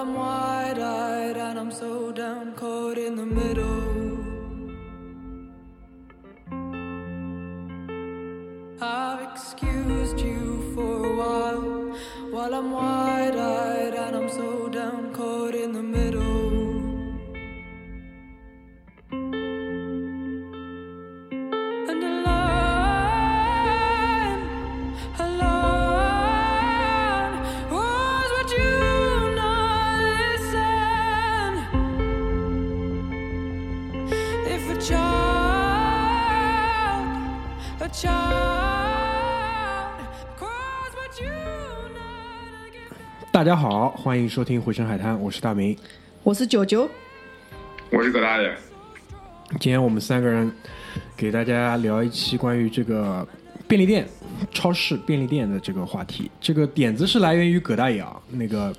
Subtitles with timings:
[0.00, 0.39] à moi.
[43.50, 45.76] 家好，欢迎收听回声海滩，我是大明。
[46.22, 46.88] 我是九九，
[47.90, 48.56] 我是葛大爷。
[49.58, 50.48] 今天我们三个人
[51.16, 53.26] 给大家聊一期关于这个
[53.66, 54.06] 便利店、
[54.52, 56.30] 超市、便利店的这个话题。
[56.40, 58.72] 这个点子是来源于葛大爷啊，那个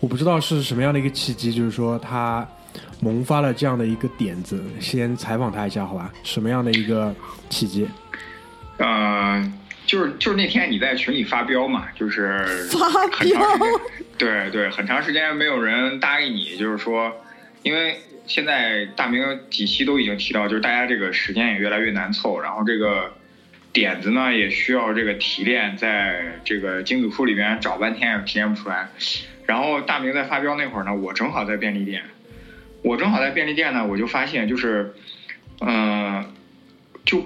[0.00, 2.48] 我不知道是什么样的一个契机，就是说他
[3.00, 4.64] 萌发了这样的一个点子。
[4.80, 6.10] 先采访他一下，好吧？
[6.22, 7.14] 什么样的一个
[7.50, 7.86] 契机？
[8.78, 9.52] 呃，
[9.84, 13.38] 就是就是那天你在群里发飙嘛，就是 发飙，
[14.18, 17.24] 对对，很长时间没有人答应你，就是说，
[17.62, 23.14] 因为现在大明几期都已经提到，就是大家这个时间也越来越难凑，然后这个
[23.72, 28.88] 点子呢也需要这个提炼，在这个精子库里面找半天也提炼不出来。
[29.46, 32.02] 然后大明在发飙那会儿呢，我正好在便利店，
[32.82, 34.94] 我正好在便利店呢，我就发现就是，
[35.60, 36.34] 嗯、
[37.04, 37.24] 就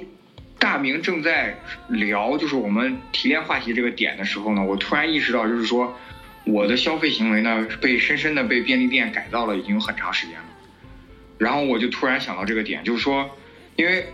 [0.58, 1.56] 大明正在
[1.88, 5.98] 聊就是我们提炼话题这个点的时候呢，我突然意识到，就是说
[6.44, 10.44] 我的消费行为呢被深深的被便利店改造了，已经有很长时间了。
[11.38, 13.28] 然后我就突然想到这个点，就是说，
[13.76, 14.06] 因为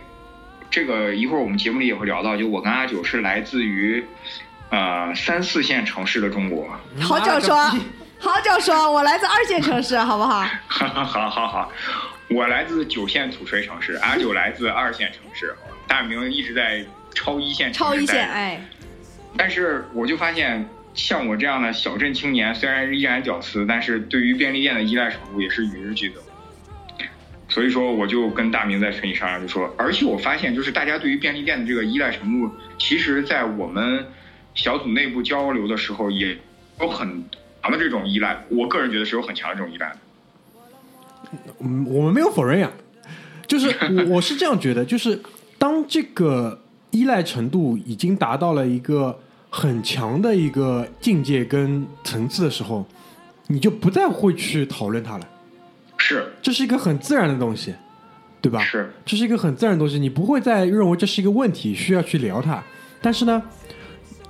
[0.71, 4.03] 这个一会儿我们节目里也会聊到，就我跟阿九是来自于
[4.71, 6.69] 呃三四线城市的中国，
[6.99, 7.55] 好久说，
[8.19, 10.41] 好久说，我来自二线城市，好不好？
[10.67, 11.71] 哈哈，好好好，
[12.29, 15.55] 我来自九线土锤城市，阿九来自二线城市，
[15.87, 18.61] 大明一直在超一线城市超一线，哎，
[19.37, 26.21] 但是我就发现，像我这样的小镇青年，虽然依然屌丝，但是对于便利店的依赖程度也是与日俱增。
[27.47, 34.05] 所以说，我就跟大明在群里商量，就说，而且我发现，就是大家对于便利店的这个依赖程度，其实在我们
[34.53, 36.37] 小组内部交流的时候，也
[36.79, 37.23] 有很
[37.63, 38.45] 强的这种依赖。
[38.49, 39.97] 我个人觉得是有很强的这种依赖的。
[41.59, 42.71] 嗯，我们没有否认呀，
[43.47, 45.19] 就是我我是这样觉得，就是
[45.57, 46.61] 当这个
[46.91, 52.85] 依赖程度已经达到了一个很强的一个境界跟层次的时候，
[53.47, 55.27] 你就不再会去讨论它了，
[55.97, 57.73] 是这是一个很自然的东西，
[58.41, 58.63] 对吧？
[58.63, 62.63] 是，这是一个很自然的东西，你不会再认为这是一个问题，需要去聊它。
[63.01, 63.41] 但是呢，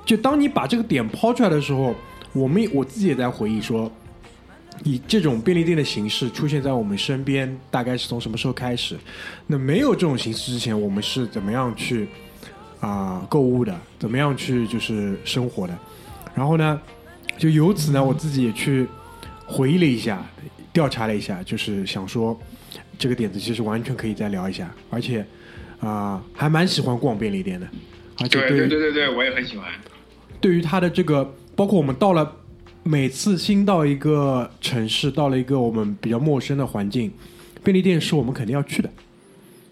[0.06, 1.94] 就当你把这个点抛出来的时候，
[2.31, 3.91] 我们我自己也在回忆说，
[4.85, 8.97] 以这种便利店的形式出现在我们身边，大概是从什么时候开始？
[9.47, 12.08] 那没有这种形式之前，我们是怎么样去
[12.79, 13.78] 啊、购物的？
[13.97, 15.78] 怎么样去就是生活的？
[16.34, 16.79] 然后呢，
[17.38, 18.88] 就由此呢，我自己也去
[19.45, 20.25] 回忆了一下，
[20.72, 22.40] 调查了一下，就是想说
[22.97, 25.25] 这个点子其实完全可以再聊一下，而且
[25.81, 27.67] 啊、还蛮喜欢逛便利店的，
[28.19, 29.67] 而且对对对对对对，我也很喜欢。
[30.41, 32.35] 对于它的这个，包括我们到了
[32.84, 37.11] 每次新到一个城市，到了一个我们比较陌生的环境，
[37.64, 38.90] 便利店是我们肯定要去的。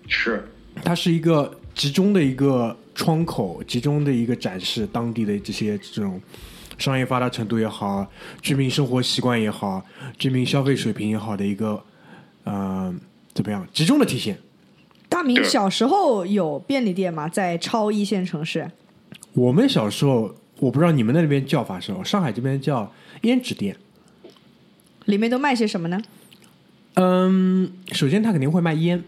[0.07, 0.45] 是
[0.83, 6.19] 它是一个集中的一个窗口，集中的一个展示当地的这些这种
[6.79, 8.05] 商业发达程度也好，
[8.41, 9.85] 居民生活习惯也好，
[10.17, 11.79] 居民消费水平也好的一个，
[12.43, 12.93] 呃，
[13.35, 14.39] 怎么样集中的体现？
[15.07, 17.29] 大明小时候有便利店吗？
[17.29, 18.71] 在超一线城市，
[19.33, 22.91] 我们小时候，我不知道你们那边叫法是什么，上海这边叫
[23.21, 23.77] 胭脂店。
[25.05, 26.01] 里面都卖些什么呢？
[26.95, 29.03] 嗯，首先他肯定会卖烟。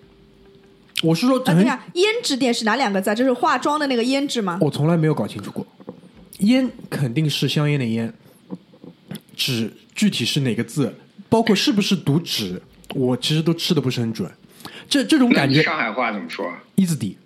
[1.04, 3.16] 我是说啊，很对呀，胭脂店是哪两个字啊？
[3.16, 4.58] 这是化妆的那个胭脂吗？
[4.62, 5.66] 我从来没有搞清楚过，
[6.40, 8.14] 烟肯定是香烟的烟，
[9.36, 10.94] 纸具体是哪个字，
[11.30, 12.62] 包括是不是读纸，
[12.96, 14.30] 我其实都吃的不是很准。
[14.90, 17.18] 这这种感觉，上海话怎么说一字底，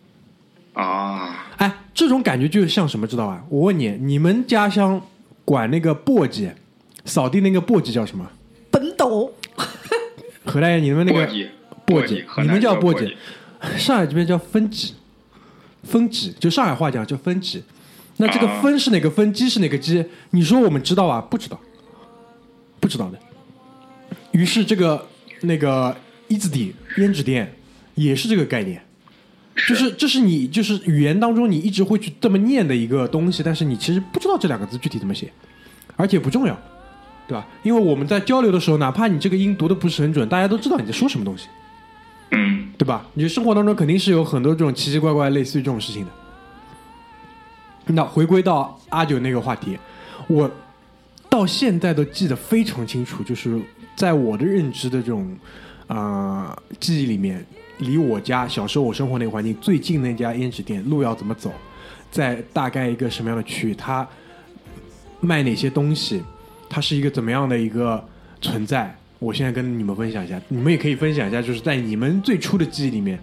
[0.73, 1.47] 啊？
[1.57, 3.43] 哎，这种感觉就像什么，知道吧？
[3.49, 5.01] 我问你，你们家乡
[5.45, 6.51] 管那个簸箕，
[7.05, 8.29] 扫地那个簸箕叫什么？
[8.69, 9.33] 本斗
[10.45, 13.13] 何大爷，你们那个簸箕，你们南叫簸箕，
[13.77, 14.93] 上海这边叫分级，
[15.83, 17.63] 分级就上海话讲叫分级。
[18.17, 20.05] 那这个啊分是哪个分，鸡是哪个鸡？
[20.31, 21.19] 你说我们知道啊？
[21.21, 21.59] 不知道，
[22.79, 23.17] 不知道的。
[24.31, 25.07] 于是这个
[25.41, 25.95] 那个
[26.27, 27.53] 一字底胭脂店
[27.95, 28.81] 也是这个概念，
[29.67, 35.31] 就是这是你就是语言当中你一直会去这么念的一个东西，但是你其实不知道这两个字具体怎么写。
[35.95, 36.59] 而且不重要，
[37.27, 37.47] 对吧？
[37.61, 41.47] 因为我们在交流的时候，哪怕你这个音读的不是很准，大家都知道你在说什么东西，
[42.35, 43.05] 嗯，对吧？
[43.13, 46.11] 你生活当中肯定是有很多这种奇奇怪怪类似于这种事情的。
[47.87, 49.77] 那回归到阿九那个话题，
[50.27, 50.49] 我
[51.29, 53.61] 到现在都记得非常清楚，就是
[53.95, 55.37] 在我的认知的这种
[55.87, 57.45] 啊、记忆里面，
[57.79, 61.53] 离我家小时候我生活那个环境最近那家胭脂店，路要怎么走，
[62.09, 64.07] 在大概一个什么样的区域，它
[65.19, 66.23] 卖哪些东西，
[66.69, 68.03] 它是一个怎么样的一个
[68.41, 68.97] 存在。
[69.23, 73.17] 我现在跟你们分享一下，你们也可以分享一下，就是在你们最初的记忆里面，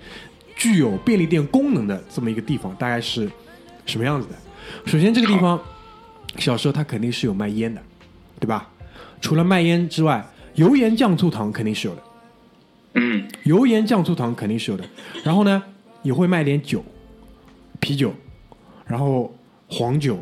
[0.56, 3.30] 具有便利店功能的这么一个地方，大概是
[3.84, 4.34] 什么样子的？
[4.86, 5.60] 首先，这个地方
[6.38, 7.82] 小时候它肯定是有卖烟的，
[8.38, 8.66] 对吧？
[9.20, 12.02] 除了卖烟之外，油盐酱醋糖肯定是有的，
[12.94, 14.84] 嗯，油盐酱醋糖肯定是有的。
[15.22, 15.62] 然后呢，
[16.02, 16.82] 也会卖点酒，
[17.78, 18.14] 啤酒，
[18.86, 19.36] 然后
[19.68, 20.18] 黄酒，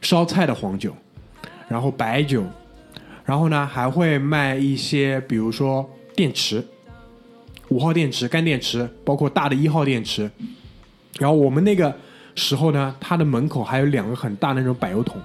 [0.00, 0.92] 烧菜的黄酒，
[1.68, 2.44] 然后白酒，
[3.24, 6.64] 然后呢还会卖一些，比如说电池，
[7.68, 10.30] 五号电池、干电池，包括大的一号电池。
[11.18, 11.94] 然后我们那个
[12.34, 15.20] 时候呢，它的门口还有两个很大的那种柏油桶，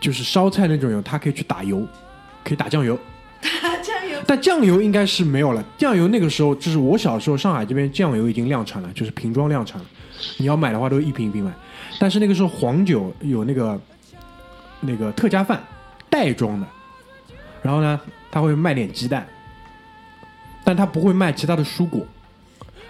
[0.00, 1.86] 就是烧菜那种油，它可以去打油，
[2.44, 2.98] 可以打酱油。
[3.62, 5.64] 打酱油但酱油应该是没有了。
[5.78, 9.86] 酱油那个时候，就是我小时候上海这边酱油已经量产了，就是瓶装量产了。
[10.36, 11.50] 你要买的话都一瓶一瓶买。
[11.98, 13.80] 但是那个时候黄酒有那个
[14.80, 15.62] 那个特价饭
[16.10, 16.66] 袋装的，
[17.62, 17.98] 然后呢，
[18.30, 19.26] 他会卖点鸡蛋，
[20.64, 22.04] 但他不会卖其他的蔬果。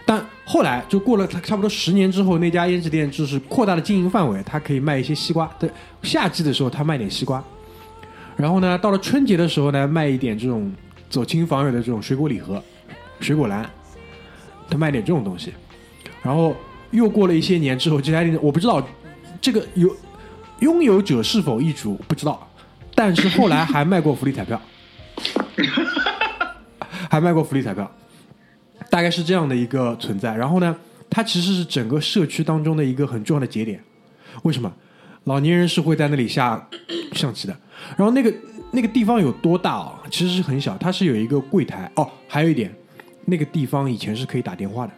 [0.06, 5.48] 但后来就过了差不多十年之后，那家胭脂店就是扩大了经营范围，它可以卖一些西瓜。
[5.58, 5.70] 对，
[6.02, 7.44] 夏季的时候他卖点西瓜，
[8.36, 10.72] 然后呢，到了春节的时候呢，卖一点这种
[11.08, 12.60] 走亲访友的这种水果礼盒、
[13.20, 13.68] 水果篮，
[14.68, 15.52] 他卖点这种东西。
[16.22, 16.56] 然后
[16.90, 18.84] 又过了一些年之后，这家店我不知道
[19.40, 19.94] 这个有
[20.58, 22.49] 拥有者是否易主不知道，
[23.02, 24.60] 但是后来还卖过福利彩票，
[27.10, 27.90] 还卖过福利彩票，
[28.90, 30.36] 大概是这样的一个存在。
[30.36, 30.76] 然后呢，
[31.08, 33.82] 它其实是整个社区当中的一个很重要的节点。
[34.42, 34.70] 为什么？
[35.24, 36.62] 老年人是会在那里下
[37.14, 37.56] 象棋的。
[37.96, 38.30] 然后那个
[38.70, 39.94] 那个地方有多大哦？
[40.10, 42.06] 其实是很小，它是有一个柜台哦。
[42.28, 42.70] 还有一点，
[43.24, 44.92] 那个地方以前是可以打电话的，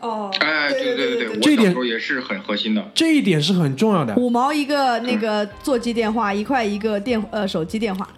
[0.00, 2.90] 哦，哎，对对对对，这一点我小时候也是很核心的。
[2.94, 4.14] 这一点是很重要的。
[4.16, 8.08] 五毛一个那个座机电话，一块一个电呃手机电话，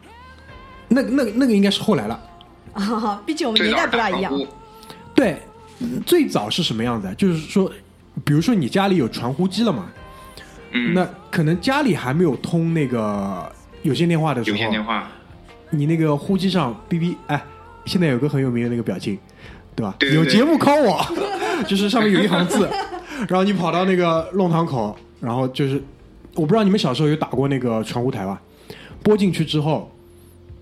[0.89, 2.21] 那那那个应该是后来了。
[2.73, 4.33] 哈哈，毕竟我们年代不大一样
[5.13, 5.37] 对，
[5.81, 7.15] 嗯最早是什么样子啊？
[7.15, 7.71] 就是说，
[8.25, 9.91] 比如说你家里有传呼机了嘛，
[10.71, 13.51] 嗯，那可能家里还没有通那个
[13.83, 15.11] 有线电话的时候有线电候，话，
[15.71, 17.43] 你那个呼机上哔哔，哎，
[17.87, 19.19] 现在有个很有名的那个表情，
[19.75, 19.97] 对吧？
[19.99, 21.03] 对对对有节目 call 我，
[21.69, 22.69] 就是上面有一行字，
[23.29, 25.83] 然后你跑到那个弄堂口，然后就是，
[26.35, 28.41] 我不知道你们小时候有打过那个传呼台吧？
[29.03, 29.91] 拨进去之后，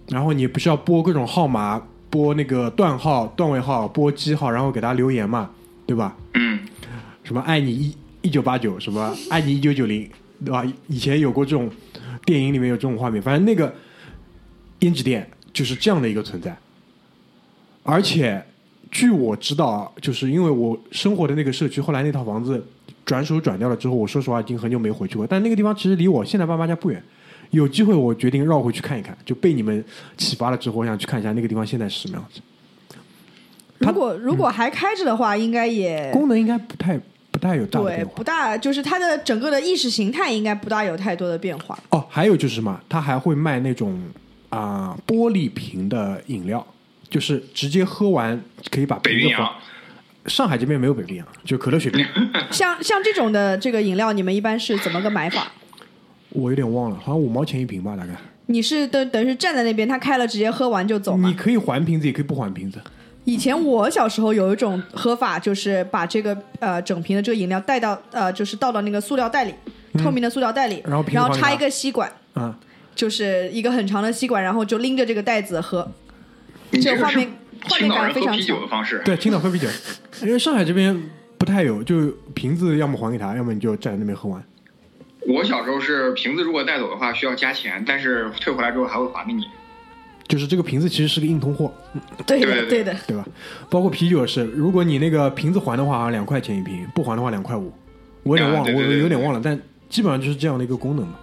[0.08, 5.50] 然后你不是要拨各种号码，拨那个段号、段位号、拨机号，然后给他留言嘛，
[5.86, 6.16] 对吧？
[6.34, 6.60] 嗯，
[7.24, 10.08] 什么爱你一一九八九，什么爱你一九九零，
[10.44, 10.64] 对吧？
[10.86, 11.70] 以前有过这种
[12.24, 13.74] 电影里面有这种画面，反正那个
[14.80, 16.56] 胭脂店就是这样的一个存在。
[17.82, 18.44] 而且
[18.90, 22.64] 据我知道啊，就是因为我生活的那个社区，后来那套房子
[23.04, 25.26] 转手转掉了之后，我说实话已经很久没回去过。
[25.26, 27.02] 但那个地方其实离我现在爸妈家不远，
[27.50, 29.16] 有机会我决定绕回去看一看。
[29.24, 29.84] 就被你们
[30.16, 32.40] 启发了之后，我想去看一下那个地方现在是什么样子。
[33.78, 36.98] 如果如果还开着的话，应该也功能应该不太
[37.30, 38.24] 不太有大对不。
[38.24, 41.78] 大，就是它的整个的意识形态应该不大有太多的变化。
[41.90, 44.00] 哦，还有就是什么，它还会卖那种
[44.48, 46.66] 啊、玻璃瓶的饮料，
[47.10, 49.50] 就是直接喝完可以把瓶子放。
[50.26, 52.04] 上海这边没有北冰洋，就可乐雪碧，
[52.52, 55.52] 像像这种的这个饮料，你们一般是怎么个买法？
[56.30, 58.12] 我有点忘了，好像五毛钱一瓶吧，大概。
[58.46, 61.34] 你是等等于是站在那边，他开了直接喝完就走吗你？
[61.34, 62.78] 可以还瓶子，也可以不还瓶子。
[63.24, 69.54] 以前我小时候有一种喝法，就是把这个呃整瓶的这个饮料带到呃就是倒到那个塑料袋里，
[69.98, 72.58] 透明的塑料袋里，然后然后插一个吸管，啊、
[72.94, 75.90] 就是一个很长的吸管，然后就拎着这个袋子喝。
[76.70, 77.30] 你这画面
[77.62, 79.02] 画青面感岛人喝啤非常强酒的方式。
[79.04, 79.68] 对，青岛喝啤酒，
[80.22, 81.00] 因为上海这边
[81.36, 84.42] 不太有，就瓶子要么还给他，要么你就站在那边喝完。
[85.26, 89.44] 我小时候是瓶子如果带走的话需要加钱，但是退回来之后还会还给你。
[90.26, 91.72] 就是这个瓶子其实是个硬通货，
[92.26, 92.96] 对的，对对对的。
[93.06, 93.26] 对吧？
[93.70, 97.72] 包括啤酒也是，如果你那个瓶子还的话，好像两块钱一瓶；不还的话两块五。
[98.24, 99.58] 我有点忘了，我有点忘了，但
[99.88, 101.14] 基本上就是这样的一个功能嘛。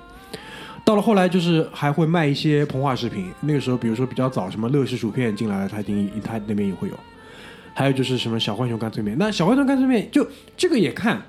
[0.86, 3.30] 到了后来，就是还会卖一些膨化食品。
[3.42, 6.94] 那个时候，比如说比较早，什么乐事薯片进来了，他已经他那边也会有。
[7.74, 10.26] 还有就是什么小浣熊干脆面，那小浣熊干脆面就
[10.56, 11.22] 这个也看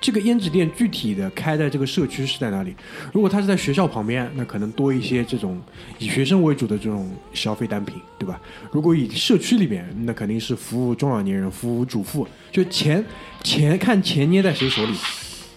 [0.00, 2.74] 这个胭脂店具体的开在这个社区是在哪里？
[3.12, 5.60] 如果它是在学校旁边，那可能多一些这种
[5.98, 8.40] 以学生为主的这种消费单品，对吧？
[8.70, 13.04] 如果以社区里边，那肯定是服务中老年人、服务主妇，就钱
[13.42, 14.94] 钱看钱捏在谁手里，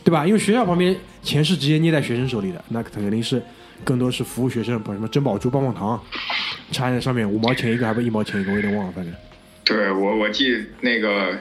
[0.03, 0.25] 对吧？
[0.25, 0.93] 因为学校旁边
[1.23, 3.41] 钱是直接捏在学生手里的，那肯定是
[3.83, 6.03] 更多是服务学生，把什么珍宝珠棒棒糖，
[6.71, 9.13] 插在上面五毛钱一个，还不一毛钱一个，我有点忘了，反正。
[9.63, 11.39] 对我，我记得那个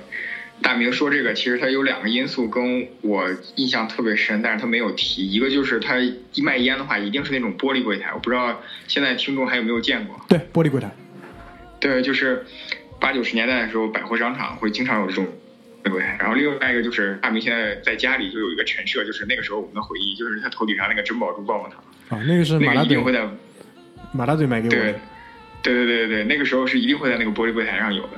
[0.63, 5.29] 大明说这个，其实他有两个因素跟我印象特别深，但是他没有提。
[5.29, 10.17] 一个就是他一卖烟的话，一定是那种玻璃柜台，我不知道现在听众还有没有见过。
[10.29, 10.89] 对，玻璃柜台。
[11.81, 12.47] 对，就是
[13.01, 15.27] 八九十年代的时候，百货商场会经常有这种
[15.91, 16.17] 柜台。
[16.21, 22.19] 然后另外一个就是大明现在在家里就有一个陈设，就是那个时候我们的回忆，就是他头顶上那个珍宝珠棒棒糖。
[22.19, 23.27] 啊，那个是马大嘴那个一定会在
[24.13, 24.99] 马大嘴买给我对的。
[25.63, 28.11] 对对对对对，那个时候是一定会在那个玻璃柜台上有的。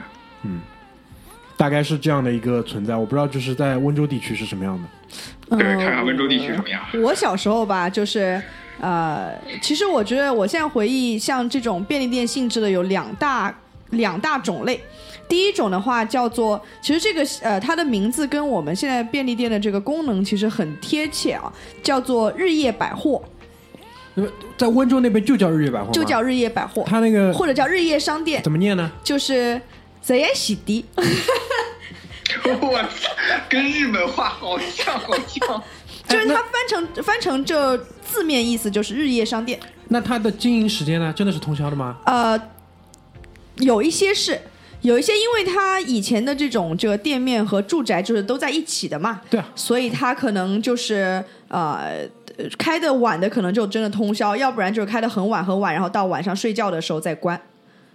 [0.42, 0.61] 嗯
[1.56, 5.56] 大概是这样的一个存在，我不知道就是在温州地区是什么样的。
[5.56, 6.83] 对，嗯看看温州地区什么样。
[6.94, 8.42] 我小时候吧，就是
[8.80, 13.56] 呃，其实我觉得我现在回忆，像这种便利店性质的有两大
[13.90, 14.80] 两大种类。
[15.28, 21.52] 第一种的话叫做，其实这个呃，它的名字跟我们现在便利店的这个功能其实很贴切啊，
[21.82, 23.22] 叫做日夜百货，
[24.14, 28.90] 那么在温州那边就叫日夜百货，就叫日夜百货，它那个或者叫日夜商店，怎么念呢？
[29.02, 29.60] 就是
[30.00, 30.84] 在夜洗涤。
[32.44, 33.10] 我操，
[33.48, 35.62] 跟日本话好像好像。
[36.06, 41.10] 就是它翻成翻成这字面意思就是日夜商店，那它的经营时间呢？
[41.16, 41.96] 真的是通宵的吗？
[42.04, 42.38] 呃，
[43.56, 44.38] 有一些是，
[44.84, 52.06] 有一些因为它以前的这种这个店面和住宅就是都在一起的嘛，对啊，所以它可能就是呃
[52.58, 57.40] 开的晚的可能就真的通宵，要不然就是开的很晚很晚，然后到晚上睡觉的时候再关。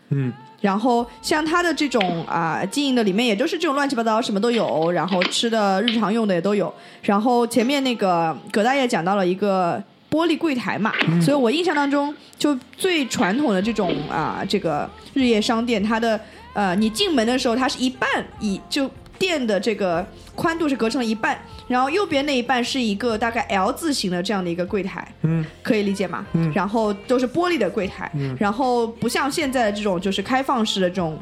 [0.10, 6.74] 嗯，然后像它的这种啊、经营的里面，也就是这种乱七八糟什么都有，然后吃的日常用的也都有。
[7.04, 9.78] 然后前面那个葛大爷讲到了一个
[10.10, 10.92] 玻璃柜台嘛，
[11.22, 16.20] 所以我印象当中就最传统的这种啊、这个日夜商店，它的
[16.60, 18.10] 呃你进门的时候，它是一半
[18.42, 21.40] 以就店的这个宽度是隔成了一半，
[21.70, 26.26] 然后右边那一半是一个大概 L 字形的这样的一个柜台，嗯，可以理解吗？
[26.34, 31.18] 嗯然后都是玻璃的柜台，嗯然后不像现在的这种就是开放式的这种。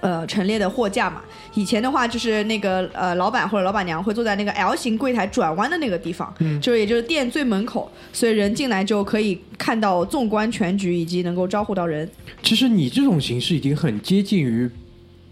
[0.00, 1.22] 呃，陈列的货架嘛，
[1.54, 6.60] 以前的话就是那个呃，老板或者老板娘会坐在那个 L 型柜台转弯的那个地方，嗯。
[6.60, 12.08] 就是也就是店最门口，所以人进来就可以看到纵观全局以及能够招呼到人。
[12.42, 14.70] 其实你这种形式已经很接近于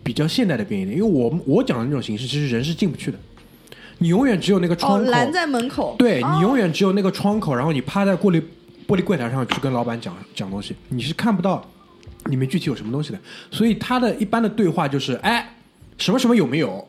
[0.02, 3.18] 比较现代的便利店，因为我我讲的那种形式，其实人是进不去的，
[3.98, 6.34] 你永远只有那个哦，窗口，拦在门口，对哦。
[6.34, 8.42] 你永远只有那个窗口，然后你趴在玻璃
[8.86, 11.64] 玻璃柜台上去跟老板讲讲东西，你是看不到
[12.26, 13.18] 里面具体有什么东西的。
[13.50, 15.56] 所以他的一般的对话就是，哎，
[15.98, 16.86] 什么什么有没有？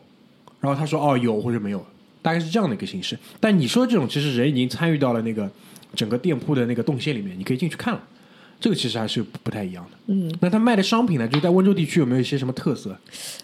[0.60, 1.84] 然后他说哦有或者没有，
[2.22, 3.18] 大概是这样的一个形式。
[3.38, 5.48] 但你说这种，其实人已经参与到了那个
[5.94, 8.02] 整个店铺的那个动线里面，你可以进去看了。
[8.58, 9.98] 这个其实还是不太一样的。
[10.06, 12.98] 嗯，那他卖的商品呢，就在温州地区有没有一些什么特色？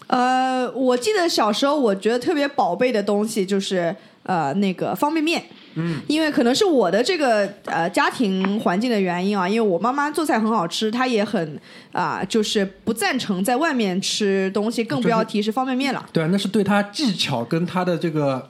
[0.07, 5.43] 呃，我记得小时候我觉得特别宝贝的东西就是呃那个方便面。
[5.75, 11.59] 嗯，因为可能是我的这个呃家庭环境的原因啊，因为我妈妈做菜很好吃，她也很
[11.91, 16.05] 啊、就是不赞成在外面吃东西，更不要提是方便面了。
[16.11, 18.49] 对啊，那是对她技巧跟她的这个，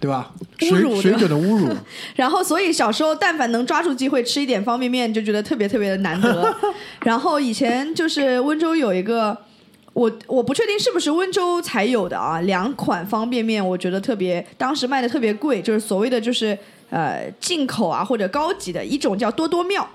[0.00, 0.32] 对吧？
[0.60, 1.74] 侮辱水水准的侮辱。
[2.16, 6.54] 然后，所以小时候但凡能抓住机会吃一点方便面，就觉得特别特别的难得。
[7.04, 9.36] 然后以前就是温州有一个，
[9.92, 16.56] 我我不确定是不是温州才有的啊，两款方便面，我觉得特别，当时卖的特别贵，就是所谓的就是
[16.90, 19.88] 呃进口啊或者高级的，一种叫多多妙，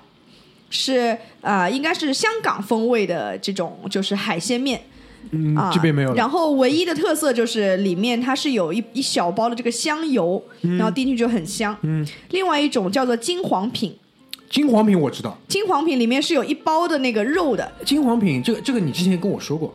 [0.70, 4.82] 是啊、应该是香港风味的这种就是海鲜面。
[5.30, 6.14] 嗯啊，，这边没有。
[6.14, 11.76] 然后唯一的特色就是里面它是有一一小包的这个香油，然后进去就很香。
[11.82, 13.94] 嗯，另外一种叫做金黄品，
[14.48, 19.74] 金黄品我知道，金黄品里面是有一包的那个肉的，金黄品这个这个你之前跟我说过，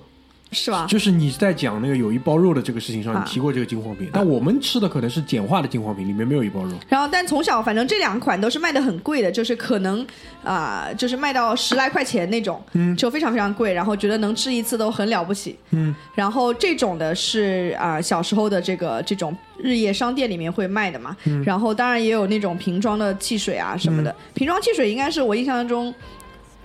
[0.54, 0.86] 是吧？
[0.88, 6.72] 就是你在讲那个有一包肉的这个事情上，啊你提过这个金黄品，但我们吃的可能是简化的金黄饼，里面没有一包肉。
[6.88, 10.06] 然后，但从小反正这两款都是卖的很贵的，就是可能
[10.44, 15.58] 啊、就是卖到十来块钱那种，嗯就非常非常贵，然后觉得能吃一次都很了不起。
[15.72, 25.94] 嗯，然后这种的是啊、小时候的这个这种日夜商店里面会卖的嘛，嗯然后当然也有那种瓶装的汽水啊什么的，瓶装汽水应该是我印象当中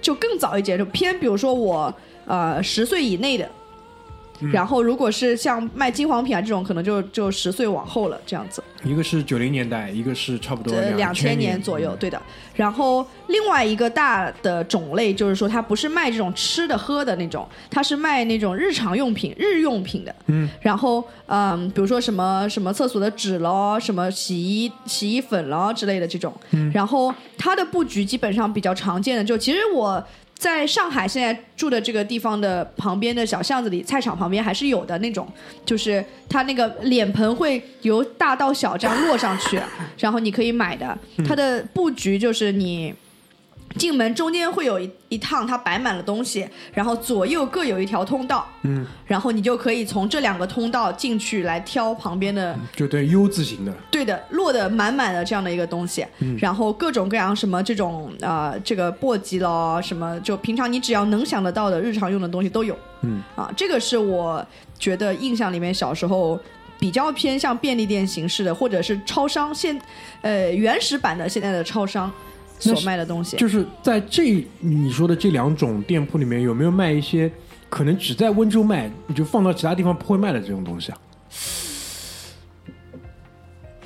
[0.02, 1.95] 就更早一截，就偏比如说我
[2.26, 3.49] 呃十岁以内的。
[4.52, 8.62] 然后如果是像卖金黄品啊这种，可能就就十岁往后了这样子。
[8.85, 12.21] 一个是九零年代，一个是差不多呃，两千年左右，对的。
[12.54, 20.14] 然后另外一个大的种类就是说，它不是卖这种吃的喝的那种，它是卖那种日常用品、日用品的。
[20.26, 20.49] 嗯。
[20.61, 26.33] 然后，嗯，比如说什么什么厕所的纸咯，什么洗衣洗衣粉咯之类的这种。
[26.52, 26.71] 嗯。
[26.73, 30.04] 然后它的布局基本上比较常见的，就其实我。
[30.38, 35.26] 在上海现在住的这个地方的旁边的小巷子里，菜场旁边还是有的那种，
[35.66, 39.61] 就是它那个脸盆会由大到小这样落上去，
[39.99, 40.97] 然后你可以买的。
[41.26, 42.95] 它的布局就是你。
[43.76, 64.44] 进门中间会有一一趟，它摆满了东西，然后左右各有一条通道，嗯，然后你就可以从这两个通道进去来挑旁边的，就对 U 字形的，对的，落的满满的这样的一个东西，嗯，然后各种各样什么这种呃这个簸箕咯，什么就平常你只要能想得到的日常用的东西都有，嗯，啊，这个是我
[64.78, 66.40] 觉得印象里面小时候
[66.78, 69.78] 比较偏向便利店形式的，或者是超商现
[70.22, 72.10] 呃原始版的现在的超商。
[72.59, 77.31] 所卖的东西，就是在这你说的这两种店铺里面，有没有卖一些
[77.69, 80.99] 可能只在温州卖，你就放到其他地方不会卖的这种东西啊？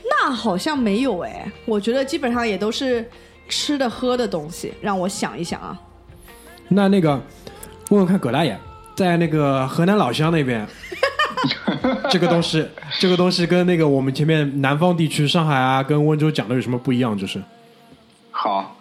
[0.05, 3.05] 那好像没有哎，我觉得基本上也都是
[3.49, 4.73] 吃的喝的东西。
[4.81, 5.79] 让我想一想啊，
[6.69, 7.21] 那那个
[7.91, 8.59] 问问看葛大爷，
[8.95, 10.67] 在那个河南老乡那边，
[12.09, 12.67] 这个东西，
[13.01, 17.19] 这个东西跟那个我们前面南方地区上海啊，跟温州讲的有什么不一样？
[17.19, 17.43] 就是。
[18.43, 18.77] 好，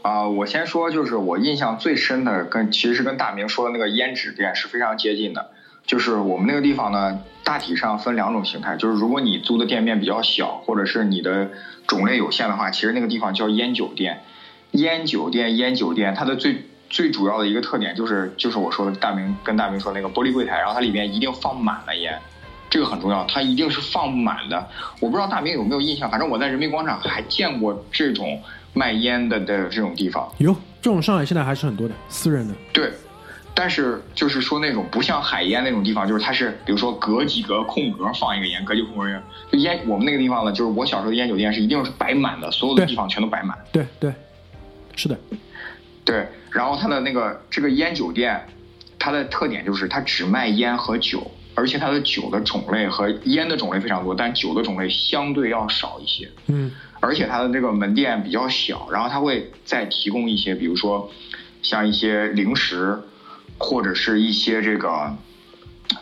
[0.00, 5.50] 啊，我先说，就是我印象最深的，跟其实是跟大明说的那个胭脂店是非常接近的。
[5.84, 11.50] 就是我们那个地方呢，大体上分两种形态，就是如果你租的店面比较小，或者是你的
[11.86, 14.22] 种类有限的话，其实那个地方叫烟酒店。
[14.70, 22.18] 烟酒店，烟酒店，它的最最主要的一个特点就是，就是我说的大明跟大明说那个玻璃柜台，然后它里面一定放满了烟，
[22.70, 24.66] 这个很重要，它一定是放满的。
[24.98, 28.40] 我不知道大明有没有印象，反正我在人民广场还见过这种。
[28.74, 32.54] 卖烟的的这种地方有，这种上海现在还是很多的私人的。
[32.72, 32.92] 对，
[33.54, 39.22] 但是就是说那种不像海烟那种地方，就是它是比如说隔几格空格放一个烟，隔几空格烟。
[39.50, 43.56] 就烟，我们那个地方呢，就是我小时候的烟酒店是一定是摆满的，所有的地方全都摆满。
[43.72, 44.12] 对对，
[44.96, 45.16] 是的，
[46.04, 46.26] 对。
[46.50, 48.40] 然后它的那个这个烟酒店，
[48.98, 56.30] 它的特点就是它只卖烟和酒，而且它的酒的种类和烟的种类非常多，但酒的种类相对要少一些。
[56.46, 56.72] 嗯。
[57.00, 61.10] 而且它的这个门店比较小，然后它会再提供一些，比如说
[61.62, 62.98] 像一些零食，
[63.58, 65.14] 或者是一些这个，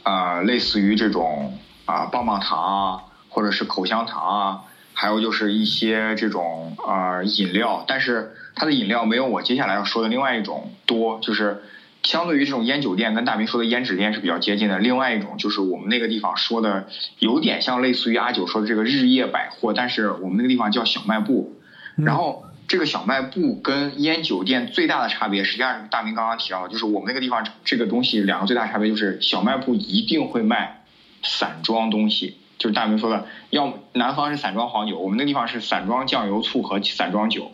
[0.04, 4.60] 呃，类似于这种啊棒棒糖啊，或者是口香糖啊，
[4.94, 11.62] 还有就是一些这种呃饮料，但是它的饮料没有我接下来要说的另外一种多，就是。
[12.02, 14.78] 相对于这种烟酒店，跟大明说的烟纸店是比较接近的。
[14.78, 16.88] 另外一种就是我们那个地方说的，
[17.18, 21.60] 有点像类似于阿九说的这个日夜百货，但是我们那个地方叫小卖部。
[21.94, 30.84] 然后这个小卖部跟烟酒店最大的差别，实际上大明刚刚提到的，就是我们那个地方这个东西两个最大差别就是小卖部一定会卖
[31.22, 37.52] 散装东西，就是大明说的，要南方是散装黄酒，我们那地方是散装酱油醋和散装酒。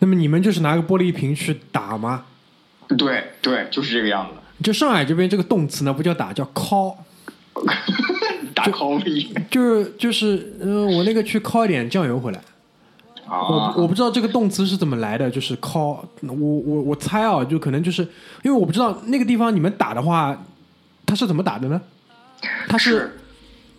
[0.00, 2.26] 那么你们就是拿个玻璃瓶去打吗？
[2.96, 4.32] 对对，就是这个样子。
[4.62, 6.96] 就上海这边这个动词呢，不叫打，叫敲，
[8.54, 12.40] 打敲一，就是就是呃，我那个去敲一点酱油回来。
[13.26, 16.02] 啊，我我不知道这个动词是怎么来的，就是敲。
[16.22, 18.02] 我我我猜啊，就可能就是
[18.42, 20.44] 因为我不知道那个地方你们打的话，
[21.04, 21.80] 它是怎么打的呢？
[22.68, 23.17] 它是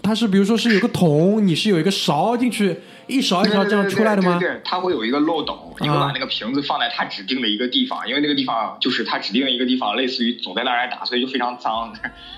[0.02, 2.80] 它是比如说是有个桶，你是有一个勺进去。
[3.08, 4.38] 一勺一勺这样出来的吗？
[4.40, 11.92] 对，它会有一个漏斗，你会把那个瓶子放在它指定的一个地方，因为那个地方就是它指定的一个地方，类似于总在那儿打，所以就非常脏。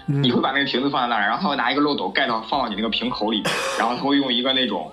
[0.05, 3.43] 你会把那个瓶子放在那儿，然后它会拿一个漏斗盖到放到你那个瓶口里，
[3.77, 4.89] 然后它会用一个那种，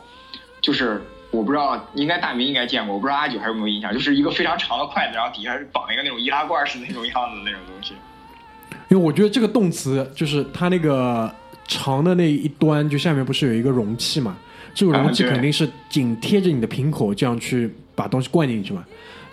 [0.61, 1.01] 就是
[1.31, 7.95] 我不知道，应该大明应该见过，我不知道阿九还有没有印象，就是一个非常长的筷子，然后底下是绑一个那种易拉罐似的那种样子的那种东西。
[8.89, 11.33] 因为我觉得这个动词就是它那个
[11.69, 14.37] 长的那一端，就下面不是有一个容器嘛？
[14.75, 18.85] 这个容器肯定是紧贴着你的瓶口，这样去把东西灌进去嘛？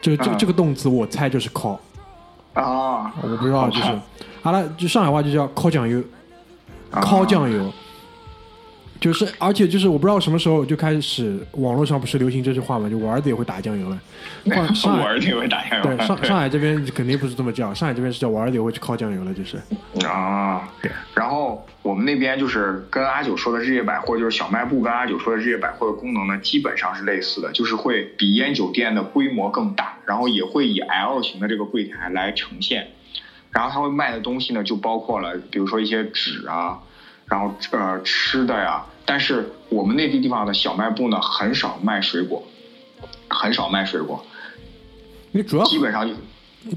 [0.02, 1.80] 这这这个动词，我猜就是烤。
[2.54, 4.00] 啊，我不知道，就是
[4.42, 6.04] 好了，就上海话就叫烤酱油，
[6.92, 7.72] 烤酱油。
[9.06, 12.90] 就是，而且就是，我不知道什么时候就开始，网络上不是流行这句话嘛？
[12.90, 14.00] 就我儿子也会打酱油了。
[14.74, 15.84] 上我儿子也会打酱油。
[15.96, 19.58] 对，上 上海这边肯定不是这么叫，上海这边是叫我儿子也会去靠酱油了，就是。
[20.08, 20.92] 啊，对。
[21.14, 32.88] 然后我们那边就是跟阿九说的日夜百货，就是小卖部，跟阿九说的日夜百货的功能呢，基本上是类似的，就是会比烟酒店的规模更大，然后也会以 L 型的这个柜台来呈现。
[33.52, 36.80] 然后他会卖的东西呢，就包括了，比如说一些纸啊，
[37.28, 38.84] 然后呃吃的呀。
[39.06, 42.44] 但是我们那地地方的小卖部呢，很少卖水果，
[43.30, 44.26] 很少卖水果，
[45.32, 46.16] 因为主要基本上就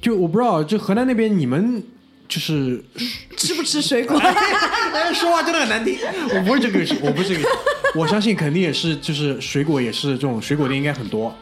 [0.02, 1.82] 就我不知道，就河南那边你们
[2.28, 2.84] 就是
[3.36, 4.18] 吃不吃水果？
[4.20, 5.98] 哎，说话真的很难听。
[6.34, 7.48] 我不是这个意思，我不是这个意思。
[7.94, 11.34] 我相信肯定也是，就是水果也是这种水果店应该很多。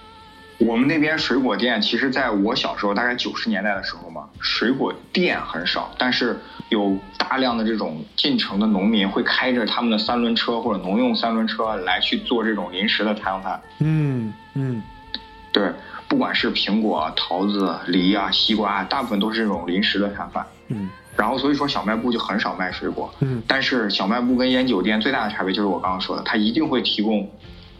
[0.58, 6.38] 我们那边水果店，其实在我小时候，大概九十年代的时候嘛，水果店很少，但是
[6.70, 13.60] 有大量的这种进城的农民会开着他们的三轮车或者农用三轮车来去做这种临时的摊贩。
[13.80, 14.82] 嗯嗯，
[15.52, 15.70] 对，
[16.08, 20.46] 不管是苹果、桃子、梨啊、西瓜，大部分都是这种临时的摊贩。
[20.68, 23.12] 嗯，然后所以说小卖部就很少卖水果。
[23.20, 27.30] 嗯，但是小卖部跟烟酒店最大的差别就是我刚刚说的，它一定会提供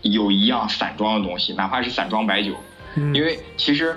[0.02, 2.52] 有一样散装的东西，哪怕是散装白酒。
[2.96, 3.94] 嗯因为其实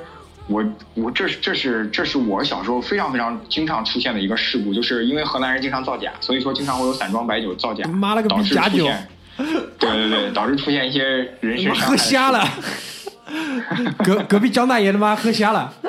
[0.48, 9.08] 我我这是这是这是我小时候非常非常经常出现的一个事故，就是因为河南人经常造假，所以说经常会有散装白酒造假，妈了个逼导致假酒出现，
[9.80, 11.04] 对对对，导致出现一些
[11.40, 12.48] 人身妈伤害喝瞎了。
[14.04, 15.72] 隔隔壁张大爷他妈喝瞎了。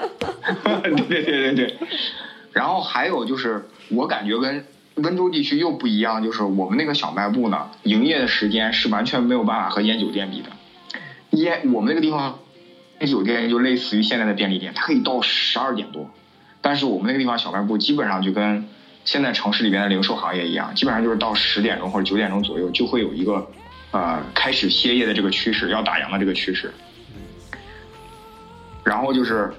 [0.82, 1.78] 对对对对对。
[2.52, 4.64] 然后还有就是，我感觉跟
[4.96, 10.50] 温州地区又不一样，就是我们那个小卖部呢，营业的时间是完全没有办法和烟酒店比的。
[11.30, 12.38] 烟我们那个地方，
[12.98, 16.10] 烟酒店就类似于现在的便利店，它可以到十二点多，
[16.60, 18.68] 但是我们那个地方小卖部基本上就跟
[19.04, 23.50] 现在城市里边的零售行业一样，基本上就是到十点钟或者九点钟左右就会有一个
[23.92, 26.72] 呃开始歇业的这个趋势，要打烊的这个趋势。
[28.82, 29.52] 然后就是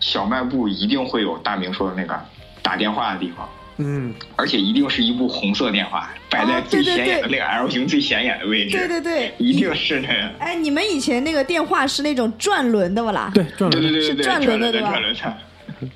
[0.00, 2.18] 小卖部一定会有大明说的那个
[2.62, 3.48] 打电话的地方，
[3.82, 8.76] 嗯，而且一定是一部红色电话，摆在最显眼的那个 L 型最显眼的位置。
[8.76, 10.14] 对对对，一定是那个。
[10.38, 13.30] 哎，你们以前那个电话是那种转轮的不啦？
[13.34, 15.36] 对，转轮，对对对对对，是转轮的对吧转轮的。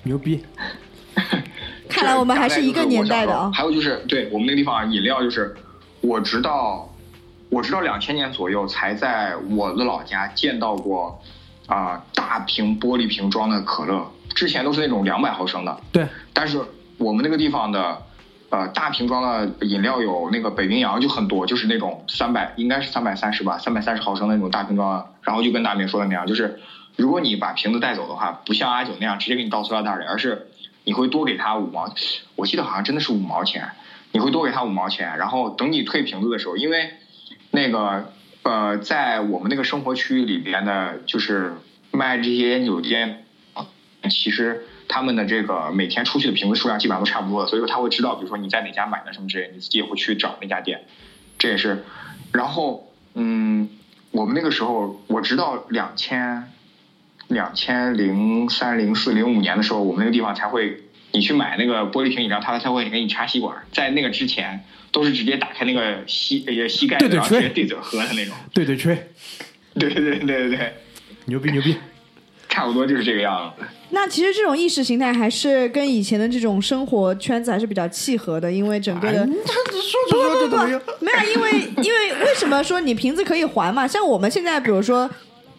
[0.04, 0.42] 牛逼。
[1.88, 3.50] 看来我们还是一个年代的啊。
[3.54, 5.54] 还有就是，对我们那个地方饮料，就是
[6.00, 6.92] 我直到
[7.50, 11.20] 我直到两千年左右才在我的老家见到过
[11.66, 15.80] 啊、大瓶玻璃瓶装的可乐，之前都是那种两百毫升的。
[15.92, 16.58] 对，但是
[16.98, 18.02] 我们那个地方的
[18.50, 25.14] 呃大瓶装的饮料有那个北冰洋就很多，就是那种三百应该是三百三十吧，三百三十毫升的那种大瓶装。
[25.22, 26.60] 然后就跟大明说的那样，就是
[26.96, 30.48] 如果你把瓶子带走的话，不像阿九那样直接给你倒塑料袋里，而是
[30.84, 31.92] 你会多给他五毛，
[32.36, 33.70] 我记得好像真的是五毛钱，
[34.12, 36.90] 你会多给他五毛钱，然后等你退瓶子的时候，因为
[37.50, 41.54] 那个呃，在我们那个生活区域里边的，就是
[41.90, 43.24] 卖这些烟酒店，
[44.10, 50.82] 其实他们的这个每天出去的瓶子数量基本上都差不多的，所以说他会知道，比如说你在哪家买的什么之类，你自己也会去找那家店，
[51.36, 51.82] 这也是。
[52.30, 53.68] 然后嗯，
[54.12, 56.48] 我们那个时候，我直到两千
[57.26, 68.32] 两千零三零四零五年的时候，我们那个地方才会，你去买那个玻璃瓶饮料，他才会给你插吸管，在那个之前都是直接打开那个吸呃吸盖，对对吹然后直接对嘴喝的那种。
[68.52, 68.94] 对对吹，
[69.74, 70.74] 对对对对对对，
[71.24, 71.74] 牛逼牛逼。
[72.54, 73.64] 差不多就是这个样子。
[73.90, 79.20] 那其实这种意识形态还是跟以前的这种生活圈子还是比较契合的，因为整个的。
[79.20, 80.80] 哎他这说着说着怎么样？
[81.00, 81.50] 没有，因为
[81.82, 83.86] 因为为什么说你瓶子可以还嘛？
[83.86, 85.10] 像我们现在，比如说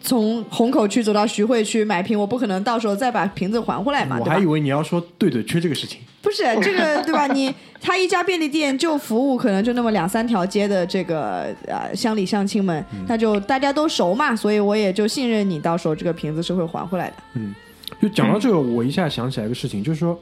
[0.06, 4.46] 从虹口区走到徐汇区买瓶，我不可能到时候再把瓶子还回来嘛，我还以？
[4.46, 5.98] 为你要说对对缺这个事情。
[6.22, 7.26] 不是这个 对吧？
[7.26, 17.16] 你他一家便利店就服务可能就那么两三条街的这个呃乡里乡亲们，那就大家都熟嘛，所以我也就信任你，到时候这个瓶子是会还回来的。
[17.34, 17.54] 嗯
[18.00, 20.18] 就讲到这个，我一下想起来一个事情，就是说，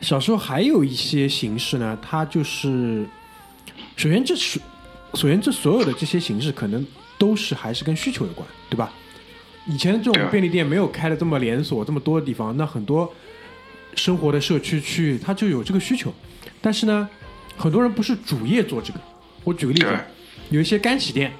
[0.00, 3.06] 小时候还有一些形式呢，它就是，
[3.96, 4.58] 首先这是，
[5.12, 6.84] 首先这所有的这些形式可能
[7.18, 8.92] 都是还是跟需求有关，对吧？
[9.66, 13.12] 以前这种便利店没有开的这么连锁这么多的地方，那很多
[13.94, 16.12] 生活的社区区域它就有这个需求，
[16.60, 17.08] 但是呢，
[17.56, 19.00] 很多人不是主业做这个。
[19.42, 19.98] 我举个例子，
[20.50, 21.32] 有一些干洗店，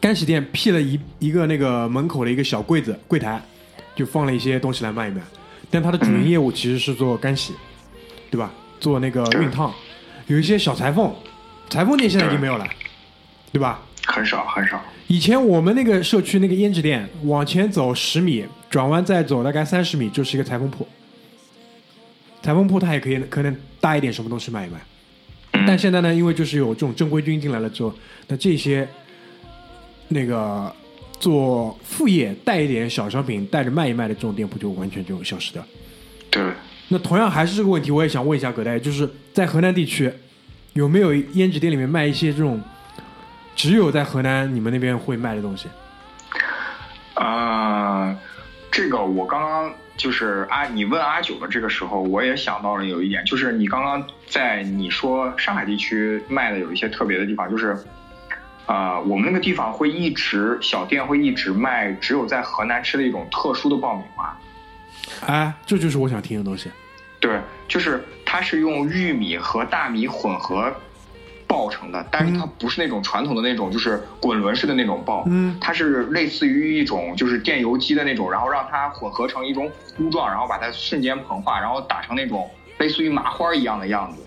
[0.00, 3.42] 干洗店辟了一一个那个门口的一个小柜子柜台，
[3.94, 5.20] 就放了一些东西来卖一卖，
[5.70, 7.52] 但它的主营业务其实是做干洗，
[8.30, 8.50] 对吧？
[8.80, 9.72] 做那个熨烫，
[10.26, 11.14] 有一些小裁缝，
[11.68, 12.66] 裁缝店现在已经没有了，
[13.52, 13.80] 对吧？
[14.06, 14.82] 很少很少。
[15.06, 20.86] 以前我们那个社区那个胭脂店，往前走十米，转弯再走大概三十米就是一个裁缝铺。
[22.42, 24.80] 裁缝铺它也可以可能搭一点什么东西卖一卖，
[25.66, 27.94] 但现在呢，因为就是有这种正规军进来了之后，
[28.26, 28.88] 那这些
[30.08, 30.74] 那个
[31.20, 35.68] 做副业带一点小商品带着卖一卖的这种店铺就完全就消失掉了。
[36.30, 36.42] 对，
[36.88, 40.10] 那同样还是这个问题，我也想问一下葛大爷，就是在河南地区
[40.72, 42.60] 有没有胭脂店里面卖一些这种
[43.54, 45.68] 只有在河南你们那边会卖的东西？
[47.14, 48.16] 啊、
[48.70, 57.76] 这个我刚刚就是阿，你问阿九的这个时候，我也想到了有一点，就是你刚刚在你说上海地区卖的有一些特别的地方，就是，
[58.66, 64.36] 呃，我们那个地方会一直小店会一直卖只有在河南吃的一种特殊的爆米花，
[65.26, 66.70] 哎，这就是我想听的东西。
[67.20, 67.38] 对，
[67.68, 70.74] 就是它是用玉米和大米混合
[71.52, 84.22] 爆成的，但是它不是那种传统的那种，就是滚轮式的那种爆，嗯它是类似于一种就是电油机的那种，然后让它混合成一种糊状，然后把它瞬间膨化，然后打成那种类似于麻花一样的样子。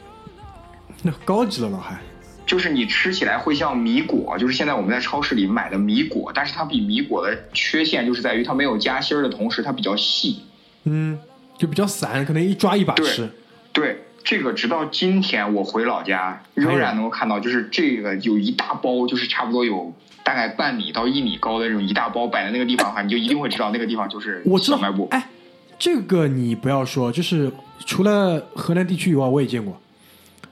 [1.01, 1.97] 那高级了，老海。
[2.45, 10.43] 就是你吃起来会像米果，就是现在我们在超市里买的米果，但是它比米果的缺陷就是在于它没有夹心儿的同时，它比较细。
[10.83, 11.17] 嗯，
[11.57, 13.27] 就比较散，可能一抓一把对吃。
[13.73, 25.07] 对，这个直到今天我回老家，仍然能够看到，就是这个有一大包，就是差不多有大概半米到一米高的这种一大包摆在那个地方的话，你就一定会知道那个地方就是我知道小卖部。。
[25.11, 25.29] 哎，
[25.77, 27.51] 这个你不要说，就是
[27.85, 29.79] 除了河南地区以外，我也见过，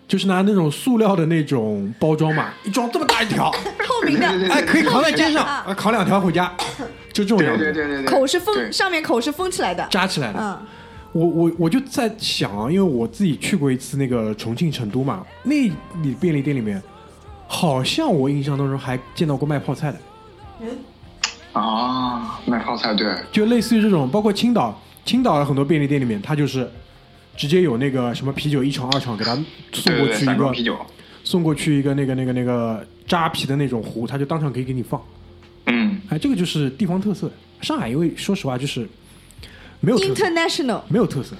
[0.08, 3.52] 就是拿那种塑料的那种包装嘛，一装这么大一条，
[3.84, 6.54] 透明的，对对对哎，可以扛在肩上，扛两条回家，
[7.12, 9.88] 就这种对样子，对对对对，口是封，上面口是封起来的。
[9.90, 10.40] 扎起来的。
[10.40, 10.68] 嗯，
[11.14, 15.56] 我我我就在想啊，因为我自己去过一次那个重庆、成都嘛，那
[16.02, 16.82] 里便利店里面，
[17.48, 20.00] 好像我印象当中还见到过卖泡菜的，
[21.54, 26.70] 啊，卖泡菜对，就类似于这种，包括青岛，青岛的很多便利店里面，它就是
[27.38, 29.36] 直接有那个什么啤酒一厂、二厂给他
[29.72, 30.76] 送过去一个。
[31.26, 35.02] 送过去一个那个那个那个扎啤的那种壶，他就当场可以给你放。
[35.68, 37.32] 嗯，哎，这个就是地方特色。
[37.62, 38.86] 上海因为说实话就是
[39.84, 41.36] 没有特色，International，没有特色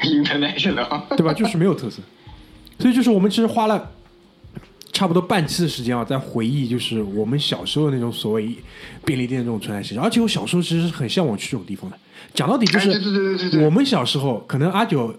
[0.00, 1.16] ，international。
[1.16, 1.32] 对吧？
[1.34, 2.00] 就是没有特色。
[2.78, 3.90] 所以就是我们其实花了
[4.92, 8.54] 差不多半期的时间啊，在回忆就是我们小时候那种所谓
[9.04, 10.00] 便利店这种存在形式。
[10.00, 11.98] 而且我小时候其实是很向往去这种地方的。
[12.32, 15.12] 讲到底就是哎对对对对对对我们小时候，可能阿九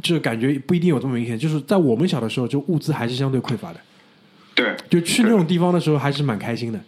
[0.00, 3.80] 这感觉不一定有这么明显，就是在我们小的时候，就物资还是相对匮乏的。
[4.54, 6.78] 对，就去那种地方的时候还是蛮开心的，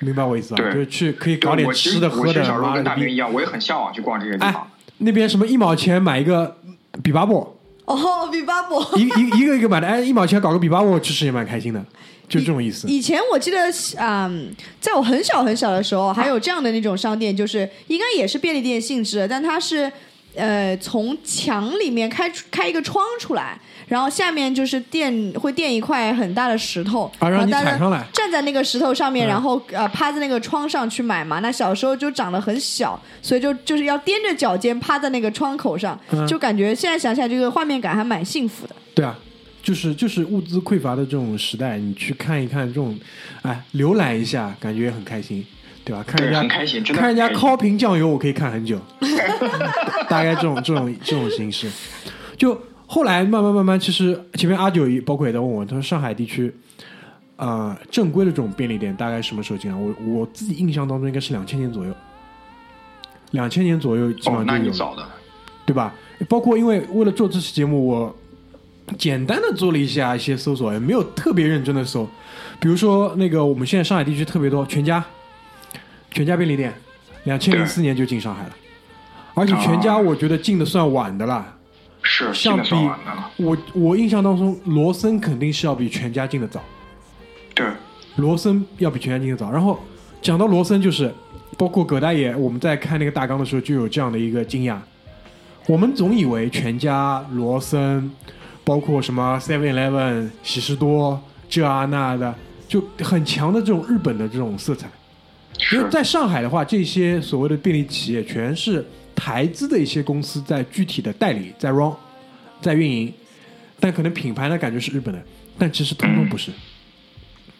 [0.00, 0.62] 明白我意思吧？
[0.62, 2.74] 对就是去可以搞点吃的喝的，我其实小时候！
[2.74, 4.66] 跟大明一样，我也很向往去逛这些地哎方。，
[4.98, 6.56] 那边什么一毛钱买一个
[7.02, 8.80] 比巴布，哦，比巴布。
[8.96, 11.84] 一一 一个一个买的，哎，一毛钱搞个比巴布，其实也蛮开心的，
[12.28, 12.88] 就这种意思。
[12.88, 13.58] 以前我记得，
[13.98, 19.90] 嗯，在我很小很小的时候，还有这样的那种商店，就是应该也是便利店性质，但它是
[20.34, 23.58] 呃从墙里面开出开一个窗出来，
[23.90, 31.40] 然后下面就是垫会垫一块很大的石头，啊让你然后大家踩上来站在那个石头上面，嗯然后呃趴在那个窗上去买嘛。
[31.40, 38.76] 那小时候就长得很小，所以就就是要踮着脚尖趴在那个窗口上，嗯就感觉现在想起来这个画面感还蛮幸福的。
[38.94, 39.18] 对啊，
[39.60, 42.96] 就是就是物资匮乏的这种时代，你去看一看这种，
[43.42, 45.44] 哎，浏览一下，感觉也很开心，
[45.84, 46.04] 对吧？
[46.06, 48.78] 看人家很开心真的看人家很开心烤瓶酱油，我可以看很久，
[50.08, 51.68] 大概这种这种这种形式。
[52.36, 52.58] 就
[52.92, 56.52] 后来慢慢慢慢，其实前面阿九也包括也在问我，他说上海地区。
[57.36, 59.78] 呃，正规的这种便利店大概什么时候进来？
[59.78, 61.94] 我我自己印象当中应该是两千年左右，
[63.30, 64.72] 两千年左右基本哦，那上就有了。
[64.72, 65.06] 你早的。
[65.64, 65.94] 对吧？
[66.28, 68.16] 包括因为为了做这期节目，我
[68.98, 72.04] 简单的做了一下一些搜索，也没有特别认真的搜。
[72.58, 75.02] 比如说那个我们现在上海地区特别多，全家，
[76.10, 76.74] 全家便利店，
[77.22, 78.56] 两千零四年就进上海了，
[79.34, 81.56] 而且全家哦我觉得进的算晚的啦。
[82.02, 82.70] 是，相比。
[83.36, 86.62] 我我印象当中，罗森肯定是要比全家进的早。
[87.54, 87.66] 对，
[88.16, 89.50] 罗森要比全家进的早。
[89.50, 89.78] 然后
[90.22, 91.12] 讲到罗森，就是
[91.58, 94.78] 包括葛大爷，我们在看那个大纲的时候就有这样的一个惊讶。
[95.66, 98.10] 我们总以为全家、罗森，
[98.64, 102.34] 包括什么 Seven Eleven、喜事多这啊那的，
[102.66, 104.88] 就很强的这种日本的这种色彩。
[105.72, 108.84] 因为，在上海的话，这些所谓的便利企业全是
[109.22, 111.92] 台资的一些公司在具体的代理、在 run、
[112.62, 113.12] 在运营，
[113.78, 115.22] 但可能品牌呢感觉是日本的，
[115.58, 116.50] 但其实通通不是。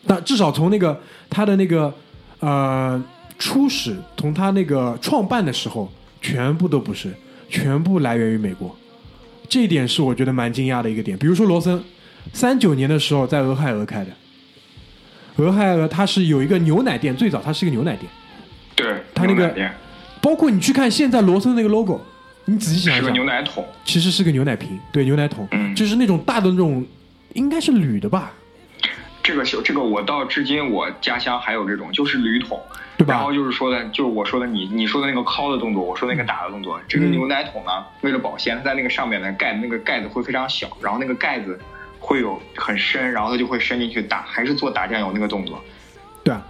[0.06, 1.92] 但至少从那个他的那个
[2.38, 3.04] 呃
[3.38, 5.92] 初始，从他那个创办的时候，
[6.22, 7.12] 全部都不是，
[7.50, 8.74] 全部来源于美国。
[9.46, 11.18] 这一点是我觉得蛮惊讶的一个点。
[11.18, 11.78] 比如说罗森，
[12.32, 14.10] 三九年的时候在俄亥俄开的，
[15.36, 18.10] 俄亥俄它是有一个牛奶店，最早它是一个牛奶店。
[18.74, 19.54] 对，它那个
[20.20, 22.00] 包括你去看现在罗森那个 logo，
[22.44, 25.74] 你仔细想是个一想，牛奶桶，其实是个牛奶瓶，对，牛奶桶，嗯。
[25.74, 26.84] 就是那种大的那种，
[27.34, 28.32] 应该是铝的吧，
[29.22, 32.60] 这个小这个我到至今我家乡还有这种，就是铝桶，
[32.98, 33.14] 对吧？
[33.14, 36.80] 然后就是说的，就是我说的你你说的那个敲的动作，我说那个打的动作。
[36.88, 41.58] 这个嗯牛奶桶呢，为了保鲜，它在那个上面的盖那个盖子会非常小，然后那个盖子
[41.98, 45.62] 会有很深，然后它就会伸进去打，还是做打酱油那个动作。
[46.24, 46.42] 对啊，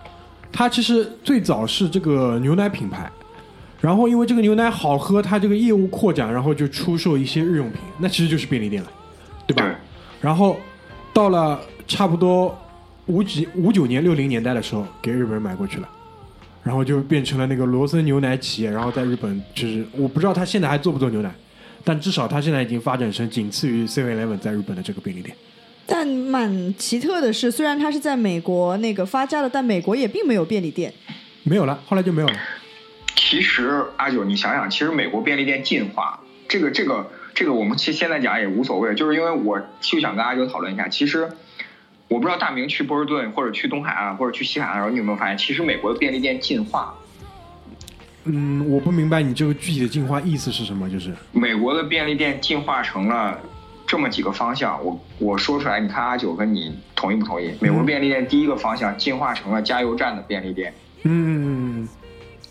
[0.50, 3.10] 它其实最早是这个牛奶品牌，
[3.80, 8.90] 然后因为这个牛奶好喝，它这个业务扩展，然后就出售一些日用品，那其实就是便利店了，
[9.46, 9.62] 对吧？
[9.62, 9.74] 对
[10.20, 10.60] 然后
[11.14, 12.56] 到了差不多
[13.06, 15.88] 五几五九年六零年代的时候，给日本人买过去了，
[16.62, 21.34] 然后就变成了那个罗森牛奶企业，然后在日本就是我不知道他现在还做不做牛奶，
[21.82, 25.34] 但至少他现在已经发展成仅次于 Seven Eleven 在日本的这个便利店。
[25.86, 30.92] 但蛮奇特的是，虽然它是在美国那个发家的，但美国也并没有便利店。
[31.42, 32.34] 没有了，后来就没有了。
[33.30, 41.30] 其实阿九，你想想，其实美国便利店进化，这个这个这个，我们其实现在讲也无所谓，就是因为我就想跟阿九讨论一下，其实
[42.08, 46.92] 我不知道大明去波士顿或者去东海岸或者去西海岸的时候，你有没有发现，其实美国的便利店进化，
[48.24, 53.38] 嗯，我不明白你这个具体的进化意思是什么，就是美国的便利店进化成了
[53.86, 57.54] 这么几个方向，我我说出来，你看阿九跟你同意不同意？
[57.60, 60.74] 美国便利店第一个方向进化成了加油站的便利店。
[61.04, 61.88] 嗯，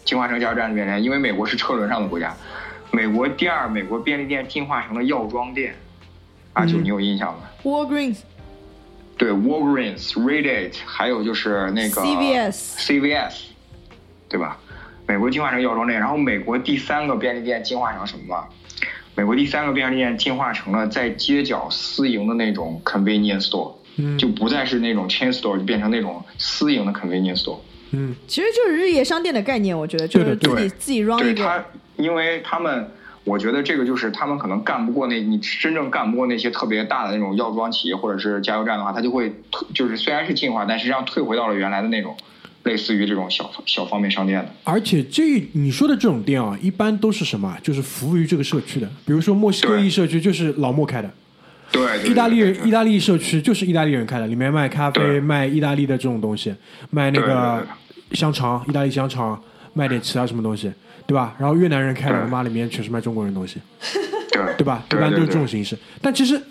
[0.09, 2.35] 进化成加油站的便利店，因为美国是车轮上的国家。
[2.89, 5.75] 美国第二，美国便利店进化成了药妆店。
[6.53, 8.17] 阿九，嗯你有印象吗？Walgreens、
[9.19, 13.33] 对，Walgreens、Rite Aid，还有就是那个 CVS CVS，
[14.27, 14.57] 对吧？
[15.05, 18.47] 美国进化成药妆店，然后美国第三个便利店进化成什么吗？
[19.13, 27.59] 美国第三个便利店进化成了在街角私营的那种 convenience store，、嗯就不再是那种 chain store，就变成那种私营的 convenience store。
[27.91, 31.65] 嗯其实就是日夜商店的概念，我觉得就是自己自己 run 一个。
[31.97, 32.89] 因为他们，
[33.25, 42.15] 我觉得这个就是他们可能干不过那，你真正干不过那些特别大的那种药妆企业或者是加油站的话，他就会退，就是虽然是进化，但实际上退回到了原来的那种，
[42.63, 44.49] 类似于这种小小方便商店的。
[44.63, 47.57] 而且这你说的这种店啊，一般都是什么？
[47.61, 51.11] 就是服务于这个社区的，比如说墨西哥对裔社区就是老莫开的，
[51.71, 56.53] 对，对对意大利人意大利社区就是意大利人开的，里面卖咖啡，卖意大利的这种东西，
[56.89, 57.65] 卖那个
[58.13, 59.39] 香肠，意大利香肠，
[59.73, 60.71] 卖点其他什么东西，
[61.05, 61.35] 对吧？
[61.37, 63.59] 然后越南人开的，他妈里面全是卖中国人东西，
[64.31, 64.83] 对对吧？
[64.91, 65.77] 一般都是这种形式。
[66.01, 66.41] 但其实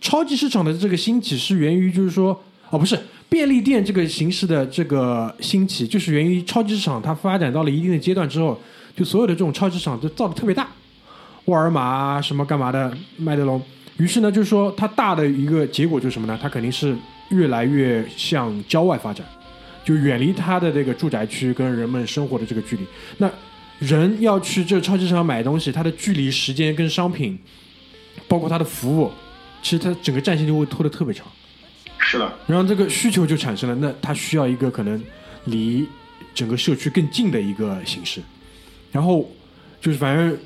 [0.00, 2.38] 超级市场的这个兴起是源于，就是说，
[2.70, 2.98] 哦，不是
[3.30, 8.60] 便利店这个形式的这个兴起，就是源于超级市场它发展到了一定的阶段之后，
[8.94, 10.68] 就所有的这种超级市场都造的特别大，
[11.46, 13.60] 沃尔玛啊什么干嘛的，麦德龙。
[13.96, 16.38] 于是呢，就是说它大的一个结果就是什么呢？
[16.42, 16.96] 它肯定是
[17.28, 19.24] 越来越向郊外发展，
[19.84, 22.84] 就远离它的这个住宅区跟人们生活的这个距离。
[23.18, 23.30] 那
[23.78, 27.38] 人要去这超级市场买东西，它的距离、时间跟商品，
[28.26, 29.10] 包括它的服务，
[29.62, 31.26] 其实它整个战线就会拖得特别长。
[31.98, 35.02] 是的，然后这个需求就产生了，那它需要一个可能
[35.44, 35.86] 离
[36.34, 38.20] 整个社区更近的一个形式。
[38.92, 39.28] 然后
[39.80, 40.36] 就是反正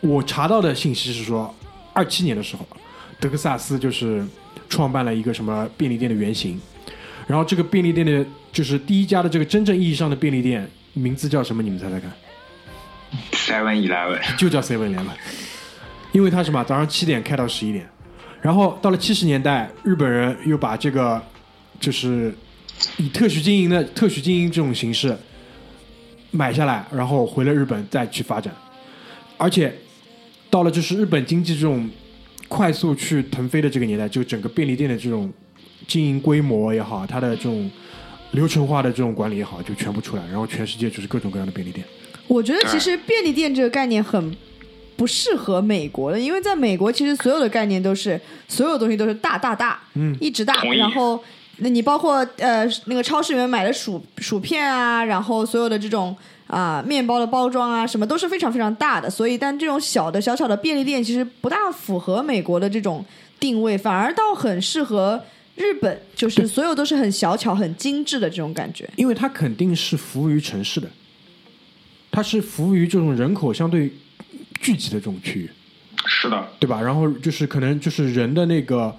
[0.00, 1.54] 我查到的信息是说，
[1.94, 2.66] 二七年的时候，
[3.18, 4.22] 德克萨斯就是
[4.68, 6.60] 创办了一个什么便利店的原型，
[7.26, 11.62] 然后这个便利店的就是第一家的这个真正意义上的便利店名字叫什么？
[11.62, 12.12] 你们猜猜看
[13.32, 15.06] ？Seven Eleven， 就叫 Seven Eleven，
[16.12, 16.62] 因为它什么？
[16.64, 17.88] 早上七点开到十一点，
[18.42, 21.22] 然后到了七十年代，日本人又把这个
[21.78, 22.34] 就是
[22.96, 25.16] 以特许经营的特许经营这种形式
[26.32, 28.52] 买下来，然后回了日本再去发展，
[29.36, 29.72] 而且
[30.50, 31.88] 到了就是日本经济这种
[32.48, 35.32] 快速去腾飞的这个年代，就整个便利店的这种
[35.86, 37.70] 经营规模也好，它的这种
[38.32, 41.84] 流程化的这种管理也好，就全部出来，然后全世界就是各种各样的便利店。
[42.26, 44.34] 我觉得其实便利店这个概念很
[44.96, 51.22] 不适合美国的，因为在美国其实所有的概念都是所有东西都是大大大，嗯一直大，然后
[51.58, 63.04] 那你包括呃那个超市里面买的薯薯片啊，然后所有的这种啊、面包的包装啊，什么都是非常非常大的，所以但这种小的小小的便利店其实不大符合美国的这种
[63.40, 65.24] 定位，反而倒很适合
[65.56, 68.88] 日本，就是所有都是很小巧、很精致的这种感觉。
[68.96, 70.88] 因为它肯定是服务于城市的，
[72.10, 73.90] 它是服务于这种人口相对
[74.60, 75.50] 聚集的这种区域，
[76.06, 76.80] 是的，对吧？
[76.80, 78.94] 然后就是可能就是人的那个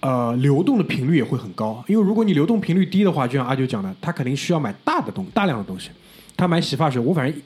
[0.00, 5.90] 呃流动的频率也会很高，因为如果你流动频率低的话，就像阿九讲的，他肯定需要买大的东大量的东西。
[6.38, 7.42] 他买洗发水，我反正一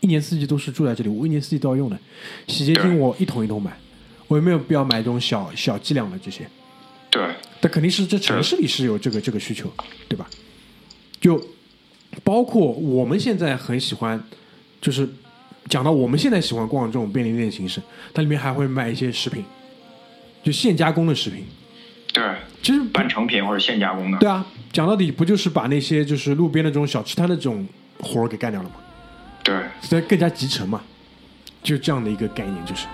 [0.00, 1.98] 一年四季都是住在这里，我一年四季都要用的。
[2.46, 3.74] 洗洁精我一桶一桶买，
[4.28, 6.46] 我也没有必要买这种小小剂量的这些。
[7.10, 7.22] 对，
[7.60, 9.72] 但肯定是这城市里是有这个这个需求，
[10.08, 10.28] 对吧？
[11.20, 11.42] 就
[12.22, 14.22] 包括我们现在很喜欢，
[14.80, 15.08] 就是
[15.68, 17.80] 讲到我们现在喜欢逛这种便利店形式，
[18.14, 19.44] 它里面还会卖一些食品，
[20.42, 21.44] 就现加工的食品。
[22.12, 22.22] 对，
[22.62, 24.18] 其实半成品或者现加工的。
[24.18, 27.66] 对啊，讲到底不就是把那些就是路边的这种小吃摊的这种
[28.02, 28.76] 活儿给干掉了嘛？
[29.42, 30.80] 对，所以更加集成嘛，
[31.62, 32.86] 就这样的一个概念，就是。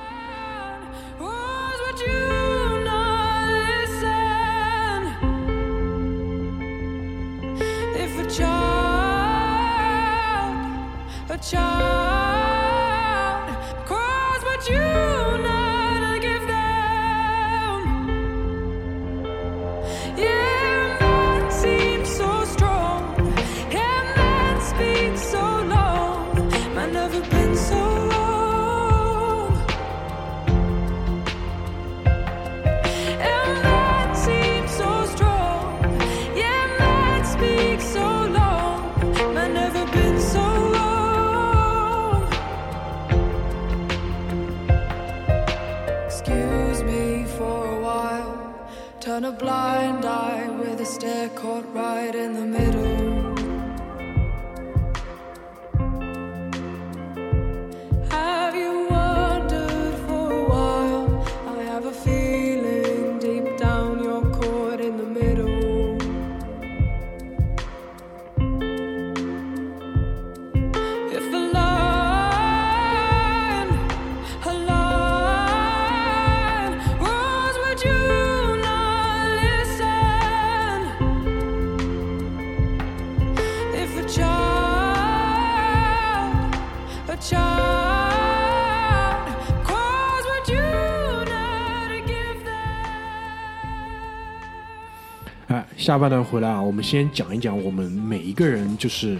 [95.86, 99.16] 下半段回来啊，我们先讲一讲我们每一个人就是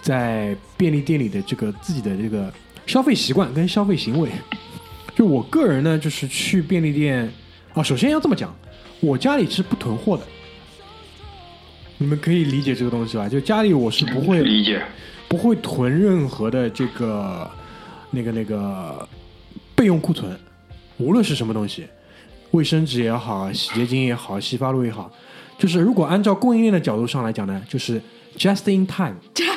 [0.00, 2.50] 在便利店里的这个自己的这个
[2.86, 4.30] 消费习惯跟消费行为。
[5.14, 7.30] 就我个人呢，就是去便利店
[7.74, 8.56] 啊，首先要这么讲，
[9.00, 10.22] 我家里是不囤货的，
[11.98, 13.28] 你们可以理解这个东西吧？
[13.28, 14.82] 就家里我是不会理解。
[15.28, 17.50] 不会囤任何的这个
[18.10, 19.06] 那个那个
[19.76, 20.34] 备用库存，
[20.96, 21.86] 无论是什么东西，
[22.52, 25.12] 卫生纸也好，洗洁精也好，洗发露也好，
[25.58, 28.00] 就是如果按照供应链的角度上来讲呢，就是
[28.36, 29.16] just in time。
[29.34, 29.48] Just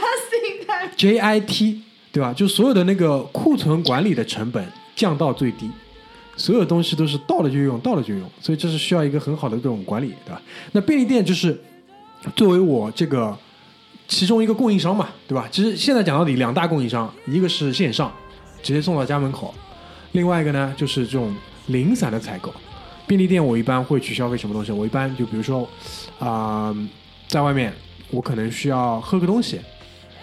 [0.42, 0.92] in time。
[0.98, 1.78] JIT，
[2.12, 2.34] 对吧？
[2.34, 5.70] 就所有的那个库存管理的成本降到最低，
[6.36, 10.42] 所有东西都是到了就用，到了就用，所以这是需要一个很好的这种管理，对吧？
[10.72, 11.60] 那便利店就是
[12.36, 13.38] 作为我这个
[14.08, 15.48] 其中一个供应商嘛，对吧？
[15.52, 18.12] 其实现在讲到底，两大供应商，一个是线上
[18.64, 19.54] 直接送到家门口，
[20.14, 21.34] 另外一个呢就是这种
[21.68, 22.52] 零散的采购。
[23.08, 24.72] 便利店我一般会去消费什么东西？
[24.72, 25.68] 我一般就比如说
[26.20, 26.76] 啊、
[27.28, 27.74] 在外面
[28.10, 29.60] 我可能需要喝个东西，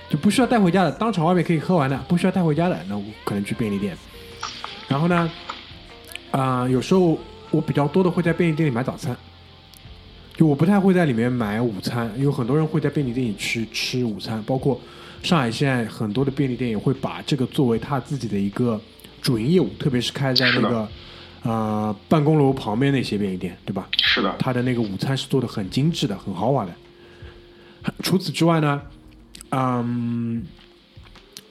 [0.09, 3.97] 就不需要带回家的，当场外面可以喝完的，不需要带回家的，那我可能去便利店。
[4.87, 5.31] 然后呢，
[6.31, 7.19] 啊、有时候
[7.51, 9.17] 我比较多的会在便利店里买早餐，
[10.37, 14.81] 就我不太会在里面买午餐，有很多人会在便利店里去吃午餐，包括
[15.23, 18.81] 上海现在很多的便利店也会把这个作为他自己的一个
[19.21, 20.89] 主营业务，特别是开在那个
[21.43, 23.89] 呃办公楼旁边那些便利店，对吧？
[24.03, 26.75] 是的，它的那个午餐是做的很精致的，很豪华的。
[28.03, 28.83] 除此之外呢，
[29.51, 30.45] 嗯，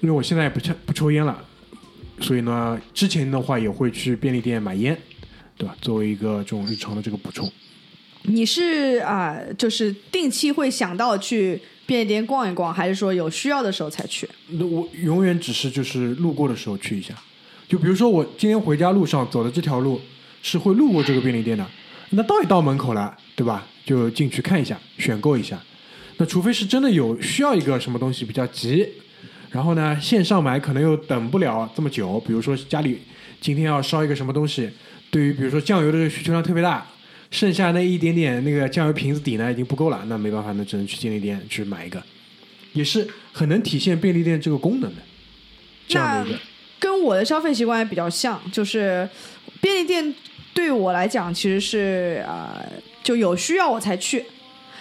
[0.02, 1.44] 因为我现在也不抽不抽烟了，
[2.20, 4.98] 所以呢，之前的话也会去便利店买烟，
[5.58, 5.76] 对吧？
[5.82, 7.52] 作为一个这种日常的这个补充。
[8.24, 14.30] 你是啊、就是定期会想到去便利店逛一逛，还是说有需要的时候才去？
[14.50, 17.16] 那我永远只是就是路过的时候去一下，
[17.68, 20.00] 就比如说我今天回家路上走的这条路
[20.42, 21.68] 是会路过这个便利店的，
[22.12, 23.68] 那到一到门口了，对吧？
[23.86, 25.58] 就进去看一下，选购一下。
[26.18, 28.88] 那除非是真的有需要一个什么东西比较急，
[29.52, 33.00] 然后呢线上买可能又等不了这么久，比如说家里
[33.40, 34.70] 今天要烧一个什么东西，
[35.12, 36.86] 对于比如说酱油的需求量特别大，
[37.32, 42.02] 剩下那一点点那个酱油瓶子底呢已经不够了，那没办法，那只能去便利店去买一个。
[42.74, 45.02] 也是很能体现便利店这个功能的，
[45.88, 46.40] 这样的一个。
[46.98, 49.08] 跟我的消费习惯也比较像，就是
[49.62, 50.14] 便利店
[50.52, 52.66] 对我来讲其实是呃
[53.04, 54.26] 就有需要我才去，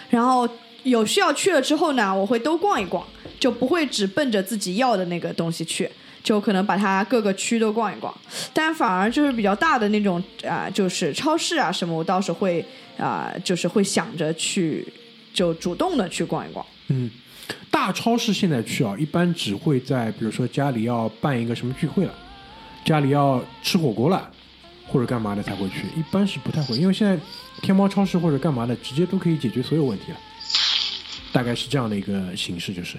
[0.09, 0.49] 然后
[0.81, 3.05] 有需要去了之后呢，我会都逛一逛，
[3.39, 5.87] 就不会只奔着自己要的那个东西去。
[6.23, 8.13] 就可能把它各个区都逛一逛，
[8.51, 12.65] 但反而就是比较大的那种啊、就是超市啊什么，我倒是会
[12.97, 14.85] 啊、就是会想着去，
[15.33, 16.65] 就主动的去逛一逛。
[16.89, 17.09] 嗯，
[17.69, 22.13] 大超市现在去啊，一般只会在比如说家里要办一个什么聚会了，
[22.83, 24.29] 家里要吃火锅了，
[24.87, 27.17] 或者干嘛的才会去，一般是不太会，因为现在
[27.61, 30.17] 天猫超市或者干嘛的，直接都可以解决所有问题了。
[31.31, 32.97] 大概是这样的一个形式，就是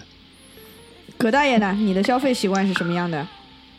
[1.16, 3.26] 葛大爷呢，你的消费习惯是什么样的？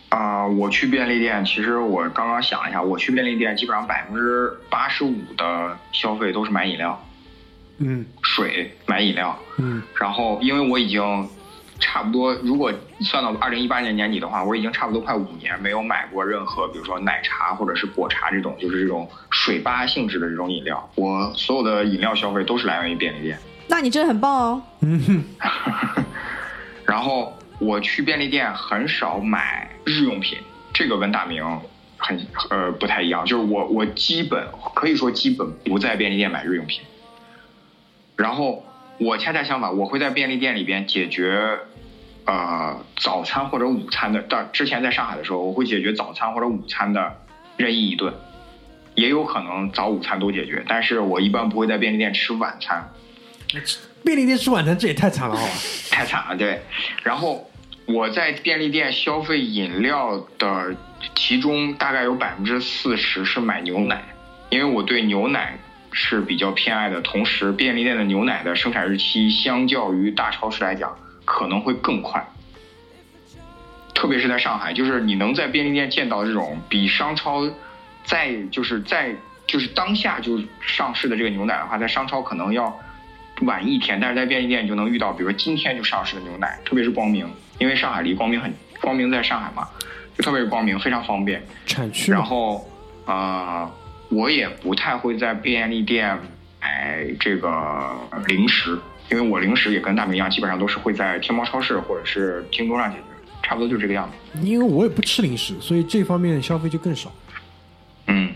[0.09, 6.99] 啊、我去便利店，其实我刚刚想了一下，我去便利店基本上百分之八十五的消费都是买饮料、
[7.79, 9.37] 嗯水、买饮料。
[9.57, 11.27] 嗯然后，因为我已经
[11.79, 12.71] 差不多，如果
[13.01, 20.89] 算到二零一八年年底的话，我已经差不多快五年没有买过任何，比如说奶茶或者是果茶这种，就是这种水吧性质的这种饮料。
[20.95, 23.39] 我所有的饮料消费都是来源于便利店。
[23.67, 24.61] 那你真的很棒哦。
[24.81, 24.99] 嗯
[25.39, 26.03] 哼
[26.85, 30.37] 然后我去便利店很少买日用品，
[30.73, 31.43] 这个跟大明
[31.97, 32.19] 很
[32.49, 36.81] 呃不太一样，就是我我基本可以说基本不在便利店买日用品。
[38.19, 38.65] 然后
[38.97, 41.57] 我恰恰相反，我会在便利店里边解决
[42.25, 44.21] 呃早餐或者午餐的。
[44.27, 47.15] 但之前在上海的时候，我会解决早餐或者午餐的
[47.55, 48.13] 任意一顿，
[48.93, 52.91] 也有可能早午餐都解决，但是我一般不会在便利店吃晚餐。
[54.03, 55.51] 便利店吃晚餐这也太惨了，好吧？
[55.89, 56.59] 太惨了，对。
[57.03, 57.49] 然后
[57.85, 60.75] 我在便利店消费饮料的，
[61.15, 64.03] 其中大概有百分之四十是买牛奶，
[64.49, 65.57] 因为我对牛奶
[65.91, 67.01] 是比较偏爱的。
[67.01, 72.25] 同时，便利店的牛奶的生产日期相较于大超市来讲可能会更快，
[73.93, 77.49] 特别是在上海，就是你能在便利店见到这种比商超
[78.03, 79.15] 在就是在
[79.47, 82.77] 就是当下就上市的这个牛奶的话，在商超可能要。
[83.43, 87.25] 晚一天，但是在便利店你就能遇到，比如说今天就上市的牛奶，特别是光明，
[87.57, 89.65] 因为上海离光明很，光明在上海嘛，
[90.13, 91.41] 就特别是光明非常方便。
[91.65, 92.69] 产区，然后，
[93.05, 93.71] 呃，
[94.09, 96.19] 我也不太会在便利店
[96.61, 97.95] 买这个
[98.27, 98.77] 零食，
[99.11, 103.03] 因为我零食也跟大明一样，基本上都是会在天猫超市或者是京东上解决，
[103.41, 104.39] 差不多就这个样子。
[104.45, 107.11] 因为我也不吃零食，所以这方面消费就更少。
[108.07, 108.33] 嗯，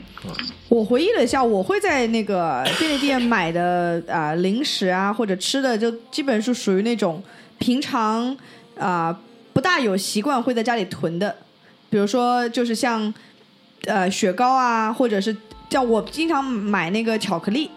[0.69, 7.21] 我回忆了一下，我会在那个便利店买的啊、零食啊或者吃的，就基本是属于那种
[7.57, 8.37] 平常
[8.77, 9.19] 啊、
[9.51, 11.35] 不大有习惯会在家里囤的，
[11.89, 13.11] 比如说就是像
[13.85, 15.35] 呃雪糕啊，或者是
[15.73, 17.67] 像我经常买那个巧克力，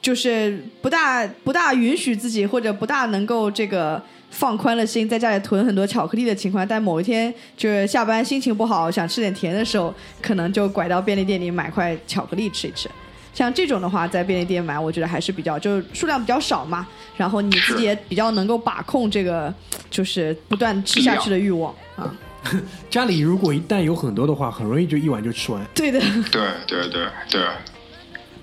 [0.00, 4.00] 就是不大不大允许自己或者不大能够这个
[4.30, 9.92] 放宽了心，在家里囤很多巧克力的情况，但某一天就是下班心情不好，想吃点甜的时候，
[10.22, 12.88] 可能就拐到便利店里买块巧克力吃一吃。
[13.34, 19.52] 像这种的话，在便利店买，我觉得还是比较，就是数量比较少嘛，然后你自己也比较能够把控这个，
[19.90, 22.14] 就是不断吃下去的欲望啊。
[22.90, 25.66] 家里如果一旦有很多的话，很容易就一碗就吃完。
[25.74, 27.42] 对的，对对对对。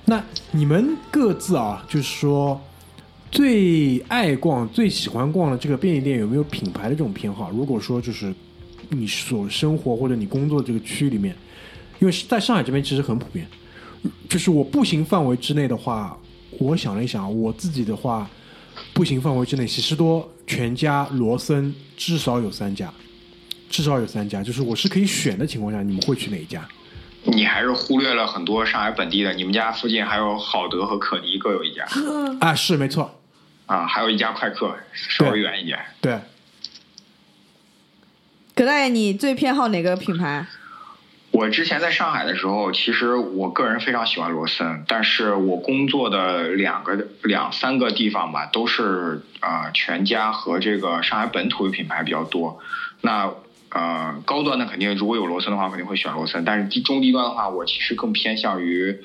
[0.06, 2.62] 那你们各自啊，就是说
[3.32, 7.50] 最爱逛、最喜欢逛的这个便利店，有没有品牌的这种偏好？
[7.50, 8.34] 如果说就是
[8.90, 11.36] 你所生活或者你工作这个区里面，
[12.00, 13.48] 因为是在上海这边其实很普遍，
[14.30, 16.16] 就是我步行范围之内的话，
[16.60, 18.30] 我想了一想，我自己的话，
[18.94, 22.94] 步行范围之内，喜事多、全家、罗森至少有三家，
[23.76, 26.66] 至少有三家，就是我是可以选的情况下，你们会去哪一家？
[27.24, 31.86] 你还是忽略了很多上海本地的，你们家附近还有好德和可迪各有一家，
[32.40, 33.20] 啊，是没错，
[33.66, 35.78] 啊，还有一家快客，稍微远一点。
[36.00, 36.20] 对。
[38.54, 40.48] 葛大爷，你最偏好哪个品牌？
[41.32, 52.62] 我之前在上海的时候，其实我个人非常喜欢罗森，但是我工作的两个两三个地方吧，都是呃全家和这个上海本土的品牌比较多。
[53.02, 53.30] 那
[53.76, 58.98] 呃高端的肯定如果有罗森的话，肯定会选罗森，但是低中低端的话，我其实更偏向于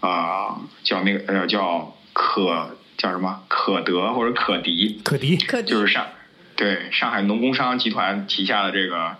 [0.00, 3.42] 呃叫那个呃叫可叫什么？
[3.46, 6.06] 可德或者可迪，可迪，可迪就是上
[6.56, 9.16] 对上海农工商集团旗下的这个，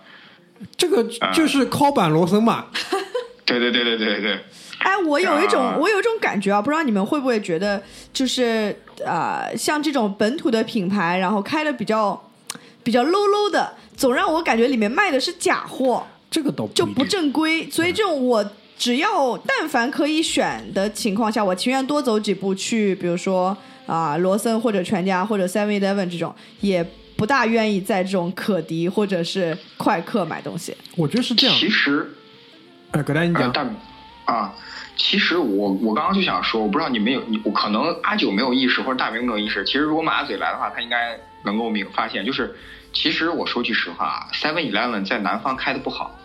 [0.75, 2.65] 这个就是靠板罗森嘛。
[3.45, 4.43] 对对对对对对。
[4.79, 7.81] 哎，我有一种，啊我有一种感觉啊，不知道你们会不会觉得，
[8.11, 12.29] 就是呃，像这种本土的品牌，然后开的比较
[12.83, 17.69] 比较 low low 的，总让我感觉里面卖的是假货，这个倒不就不正规。
[17.69, 26.85] 所以这种我只要但凡可以选的情况下，我情愿多走几步去，比如说啊、罗森或者全家或者 Seven Eleven 这种，也
[27.15, 30.75] 不大愿意在这种可迪或者是快客买东西。
[30.95, 31.55] 我觉得是这样。
[31.55, 32.07] 其实
[32.91, 33.65] 哎，葛丹你呃，讲，大
[34.25, 34.53] 啊，
[34.95, 39.65] 其实我我刚刚就想说，我不知道你们有你，我可能阿九没有意识或者大明没有意识。
[39.65, 42.55] 其实如果马嘴来的话，他应该能够明发现，就是
[42.99, 46.17] 其实我说句实话啊，Seven Eleven 在南方开的不好，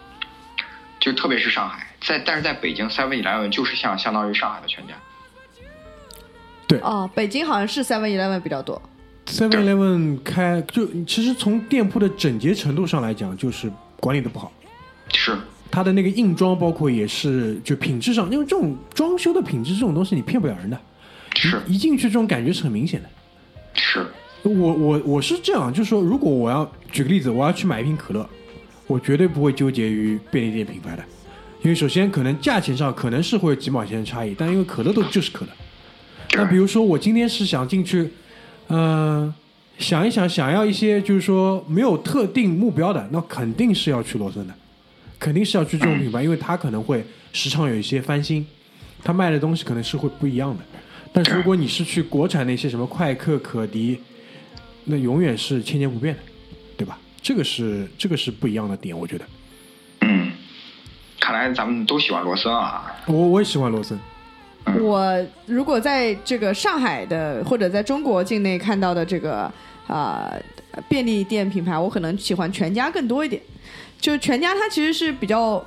[0.99, 4.95] 就特别是上海，在但是在北京 Seven Eleven 就是像相当于上海的全家。
[6.67, 8.81] 对哦，北京好像是 Seven Eleven 比较多。
[9.27, 13.71] Seven Eleven 开就其实从店铺的整洁程度上来讲，就是
[14.01, 14.51] 管理的不好。
[15.13, 15.37] 是，
[15.71, 20.81] 它的那个硬装，包括也是就品质上，因为这种装修的品质这种东西你骗不了人的，
[21.37, 23.09] 是一进去这种感觉是很明显的。
[23.75, 24.07] 是，
[24.43, 28.29] 我我我是这样，就是说，如果我要举个例子，我要去买一瓶可乐，
[28.87, 31.05] 我绝对不会纠结于便利店品牌的，
[31.63, 35.51] 因为首先可能价钱上可能是会有几毛钱的差异，但因为可乐都就是可乐。
[36.35, 38.11] 那比如说我今天是想进去，
[38.69, 39.33] 嗯、
[39.79, 44.55] 想一想，想要一些就是说没有特定目标的，那肯定是要去罗森的，
[45.19, 48.45] 肯定是要去这种品牌，因为它可能会时常有一些翻新，
[49.05, 50.65] 它卖的东西可能是会不一样的。
[51.13, 54.01] 但是如果你是去国产那些什么快客、可迪，
[54.85, 56.21] 那永远是千年不变的，
[56.77, 56.99] 对吧？
[57.23, 59.25] 这个是这个是不一样的点，我觉得。
[60.01, 60.33] 嗯，
[61.21, 62.97] 看来咱们都喜欢罗森啊。
[63.07, 63.97] 我我也喜欢罗森，
[64.81, 69.43] 我如果在这个上海的或者在中国境内看到的这个
[69.87, 70.33] 啊、
[70.73, 73.41] 呃便利店品牌，我可能喜欢全家更多一点。
[74.01, 75.65] 就全家它其实是比较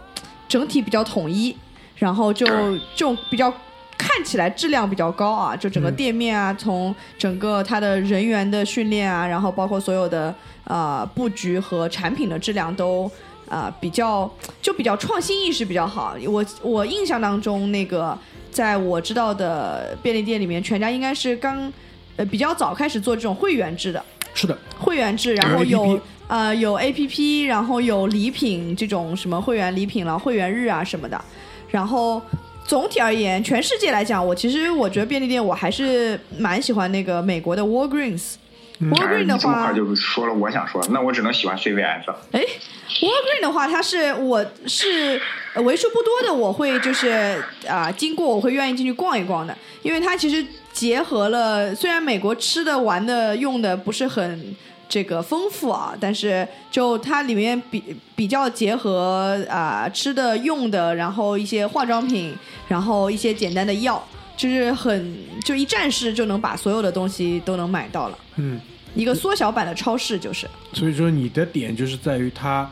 [0.50, 1.56] 整体比较统一，
[1.96, 3.54] 然后就对这种比较
[3.98, 10.34] 看起来质量比较高啊，就整个嗯店面啊，从整个它的人员的训练啊，然后包括所有的
[10.66, 13.10] 呃布局和产品的质量都
[13.48, 14.28] 啊、比较
[14.60, 16.16] 就比较创新意识比较好。
[16.28, 18.18] 我我印象当中，那个
[18.50, 21.72] 在我知道的便利店里面，全家应该是刚
[22.16, 24.04] 呃比较早开始做这种会员制的。
[24.34, 31.24] 是的，会员制，然后有 APP 呃有 A P P，然后有礼品这种什么会员礼品了、会员日啊什么的。
[31.70, 32.20] 然后
[32.66, 38.34] 总体而言，全世界来讲，我其实我觉得便利店我还是蛮喜欢那个美国的 Walgreens。
[38.80, 42.18] 嗯 Walgreen 的话哎你这么快，就说了我想说，那我只能喜欢 CVS 了。
[42.34, 45.22] 哎，Walgreen 的话，它是我是
[45.54, 54.54] 呃为数不多的，我会就是啊、经过我会愿意进去逛一逛的，因为它其实结合了，虽然美国吃的、玩的、用的不是很
[54.88, 57.84] 这个丰富啊，但是就它里面比
[58.16, 62.36] 比较结合啊、吃的、用的，然后一些化妆品，
[62.68, 64.02] 然后一些简单的药。
[64.38, 65.16] 就是很
[65.46, 68.60] 就一站式就能把所有的东西都能买到了，嗯，
[68.94, 70.46] 一个缩小版的超市就是。
[70.74, 72.70] 所以说你的点就是在于它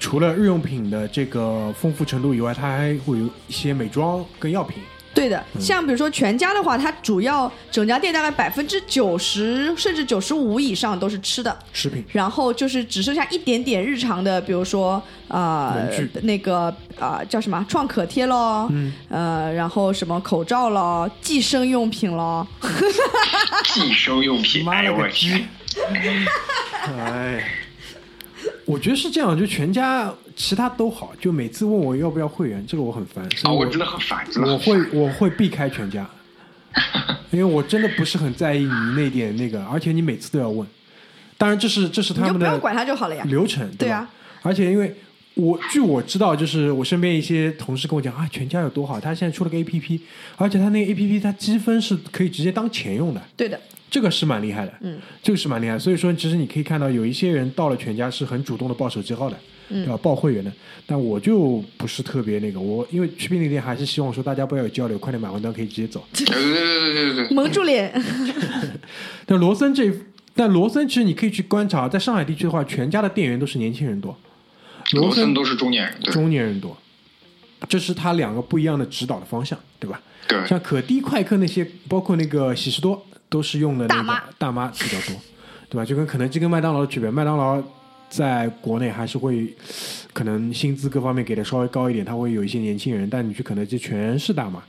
[0.00, 4.78] 除了日用品的这个丰富程度以外，它还会有一些美妆跟药品。
[5.14, 16.10] 对的，像比如说全家的话，它主要整家店大概百分之九十甚至九十五以上都是吃的，食品，然后就是只剩下一点点日常的，比如说啊、呃文具。
[16.22, 18.92] 那个啊、叫什么创可贴咯，嗯。
[19.08, 22.46] 呃，然后什么口罩咯，计生用品咯，
[23.72, 25.38] 计生用品，哎呦妈了个我天。
[25.38, 25.44] 鸡！！
[26.86, 27.44] 哎，
[28.64, 34.58] 我觉得是这样，就全家其他都好，就每次问我要不要会员，这个我很烦，所啊，以我真的很烦，我。
[34.58, 36.08] 会我会避开全家，
[37.30, 40.66] 因为我真的不是很在意你那点那个，而且你每次都要问。
[41.36, 43.24] 当然，这是这是他们的就不要管他就好了呀。
[43.28, 44.08] 流程，对啊。
[44.42, 44.94] 而且因为
[45.34, 50.00] 我据我知道，就是我身边一些同事跟我讲啊，全家有多好，他现在出了个 A P P，
[50.36, 53.60] 而且他那个 A P P 它积分是可以直接当钱用的，对的，
[53.90, 55.78] 这个是蛮厉害的，嗯，这个是蛮厉害。
[55.78, 59.96] 所以说，其实你可以看到有一些人到了全家是很主动的报手机号的，嗯对吧？
[60.02, 60.52] 报会员的。
[60.86, 66.04] 但我就不是特别那个，我因为去便利店还是希望说大家不要有交流，快点买完单可以直接走。
[66.12, 67.90] 对对对对对对对，蒙住脸。
[69.24, 69.90] 但罗森这，
[70.34, 74.14] 但罗森其实你可以去观察，在上海地区的话，全家的店员都是年轻人多，
[74.90, 76.76] 森罗森都是中年人，中年人多，
[77.66, 80.00] 这是他两个不一样的指导的方向，对吧？
[80.28, 85.16] 对像可滴、快客那些，包括那个喜事多，都是用的那个大妈大妈比较多，
[85.70, 85.84] 对吧？
[85.84, 87.62] 就跟肯德基跟麦当劳的区别，麦当劳
[88.08, 89.54] 在国内还是会
[90.12, 94.62] 可能薪资各方面给的稍微高一点，他会有一些年轻人，但你去肯德基全是大妈，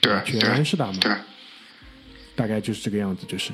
[0.00, 1.12] 对全是大妈，对。
[2.34, 3.52] 大概就是这个样子，就是。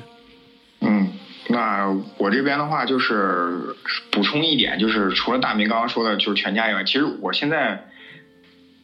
[0.79, 1.11] 嗯，
[1.49, 1.85] 那
[2.17, 3.75] 我这边的话就是
[4.09, 7.85] 补充一点，就是除了大明刚刚说的，就是全家以外，其实我现在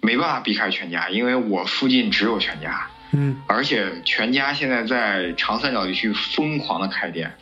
[0.01, 3.37] 没办法避开全家，因为我附近只有全家，嗯。
[3.47, 7.33] 而且全家现在在长三角地区疯狂的开店，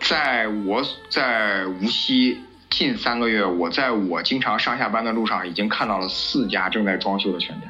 [0.00, 2.40] 在我在无锡
[2.70, 7.66] 近三个月，我在我经常上下班的路上已经看到了四家正在装修的全家，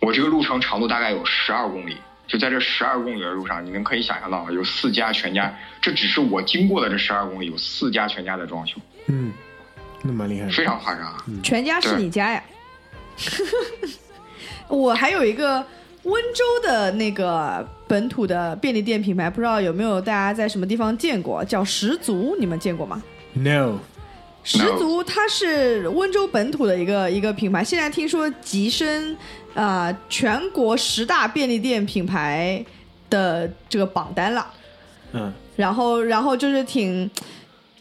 [0.00, 1.96] 我这个路程长度大概有十二公里。
[2.26, 5.50] 就在这十二公里的路上，你们可以想象到，有四家全家，
[5.80, 8.76] 这只是我经过的这十二公里，有四家全家在装修，
[9.06, 9.32] 嗯，
[10.02, 11.04] 那蛮厉害，非常夸张。
[11.06, 12.42] 啊全家是你家呀。
[14.68, 15.64] 我还有一个
[16.02, 23.78] 温州的那个本土的便利店品牌，不知道有没有大家在什么地方见过，叫十足，你们见过吗？no，
[24.44, 29.14] 十足它是温州本土的一个一个品牌，现在听说跻身
[29.54, 32.62] 啊、呃全国十大便利店品牌
[33.08, 34.46] 的这个榜单了。
[35.12, 37.10] 嗯然后然后就是挺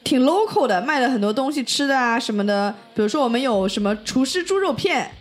[0.03, 5.11] 挺 local 的，卖了很多东西吃的啊什么的，比如说我们有什么厨师猪肉片。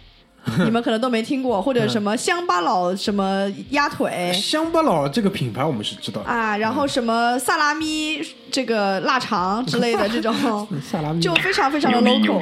[0.65, 4.33] 你们可能都没听过，或者什么乡巴佬什么鸭腿。
[4.33, 8.21] 乡巴佬这个品牌我们是知道的，啊，然后什么萨拉米
[8.51, 10.33] 这个腊肠之类的这种，
[10.81, 11.21] 萨拉米。
[11.21, 12.41] 就非常非常的 local。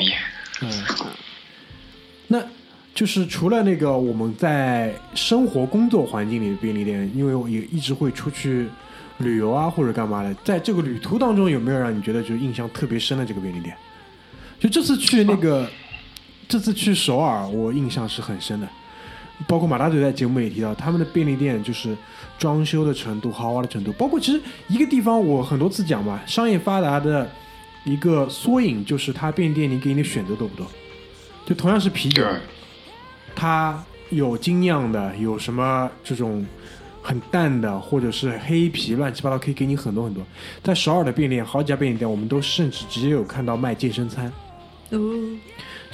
[0.63, 0.71] 嗯，
[2.29, 2.43] 那
[2.95, 8.69] 就是除了那个我们在生活工作环境里的便利店，因为我也一直会出去
[9.19, 13.75] 旅游啊或者干嘛的，在这个旅途当中有没有让你觉得就印象特别深的这个便利店？
[14.61, 15.69] 就这次去那个，
[16.49, 18.69] 这次去首尔，我印象是很深的。
[19.49, 21.97] 包括马大嘴在节目里提到，他们的便利店就是
[22.39, 27.29] 装修的程度、豪华的程度，包括其实一个地方我很多次讲嘛，商业发达的
[27.85, 30.67] 一个缩影，就是它便利店里给你的选择多不多？
[31.45, 32.33] 就同样是啤酒对，，
[33.35, 36.47] 它有精酿的，有什么这种
[37.03, 40.25] 很淡的，或者是黑啤，乱七八糟，可以给你很多很多。
[40.63, 44.33] 在首尔的便利店，好几家便利店，我们都甚至直接有看到卖健身餐，
[44.91, 44.99] 哦，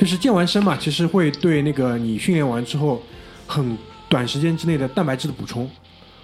[0.00, 3.02] 就是健完身嘛，其实会对那个你训练完之后，
[3.46, 3.76] 很
[4.08, 5.70] 短时间之内的蛋白质的补充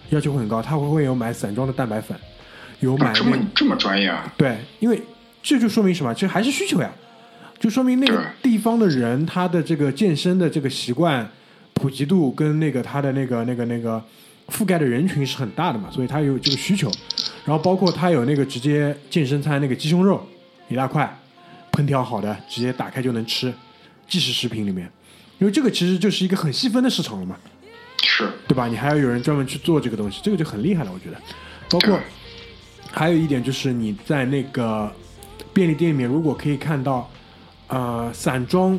[0.08, 2.18] 要求会很高，他会会有买散装的蛋白粉，
[2.80, 4.32] 有买啊这么这么专业啊？
[4.38, 4.98] 对，因为
[5.42, 6.14] 这就说明什么？
[6.14, 6.90] 这还是需求呀，
[7.60, 11.30] 就说明那个地方的人他的这个健身的这个习惯
[11.74, 14.02] 普及度跟那个他的那个那个那个
[14.48, 16.90] 覆盖的人群是很大的嘛，所以他有这个需求。
[17.44, 20.26] 然后包括他有那个直接健身餐那个鸡胸肉
[20.70, 21.14] 一大块，
[21.72, 23.52] 烹调好的，直接打开就能吃，
[24.08, 24.90] 即食食品里面，
[25.38, 27.36] 因为这个其实就是一个很细分的市场了嘛。
[28.02, 28.68] 是，对吧？
[28.68, 31.20] 你还要有人专门去做这个东西，这个就很厉害了，我觉得。
[31.68, 31.98] 包括
[32.92, 34.92] 还有一点就是你在那个
[35.52, 37.10] 便利店里面，如果可以看到
[37.66, 38.78] 呃散装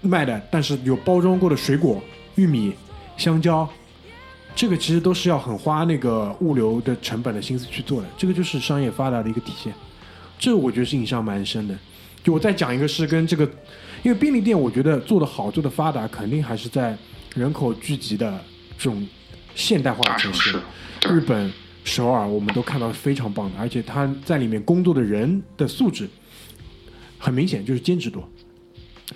[0.00, 2.00] 卖的，但是有包装过的水果、
[2.36, 2.72] 玉米、
[3.16, 3.68] 香蕉，
[4.54, 9.72] 这个其实都是要很花那个物流的成本的心思去做的，这个就是商业发达的一个体现。
[10.38, 11.76] 这个我觉得是印象蛮深的。
[12.22, 13.50] 就我再讲一个是跟这个，
[14.02, 16.96] 因为便利店我觉得做的好、做的发达，肯定还是在
[17.34, 18.42] 人口聚集的
[18.78, 19.06] 这种
[19.54, 20.58] 现代化的城市
[21.08, 21.52] 日本
[21.84, 26.08] 首尔，我们都看到是非常棒的，而且他在里面工作的人的素质
[27.18, 28.26] 很明显就是兼职多，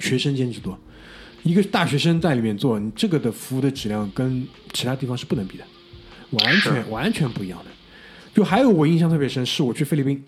[0.01, 0.79] 学生兼职多。
[1.43, 5.65] 一个大学生在里面做，你这个的服务的质量跟其他地方是不能比的，
[6.31, 7.67] 完全完全不一样的。
[8.35, 10.25] 就还有我印象特别深，是我去菲律宾，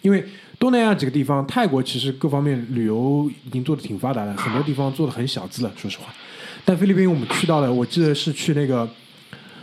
[0.00, 0.24] 因为
[0.64, 6.06] 东南亚几个地方，泰国其实各方面旅游已经做的挺发达的，很多地方做的很小资了，说实话。
[6.64, 8.88] 但菲律宾我们去到了，我记得是去那个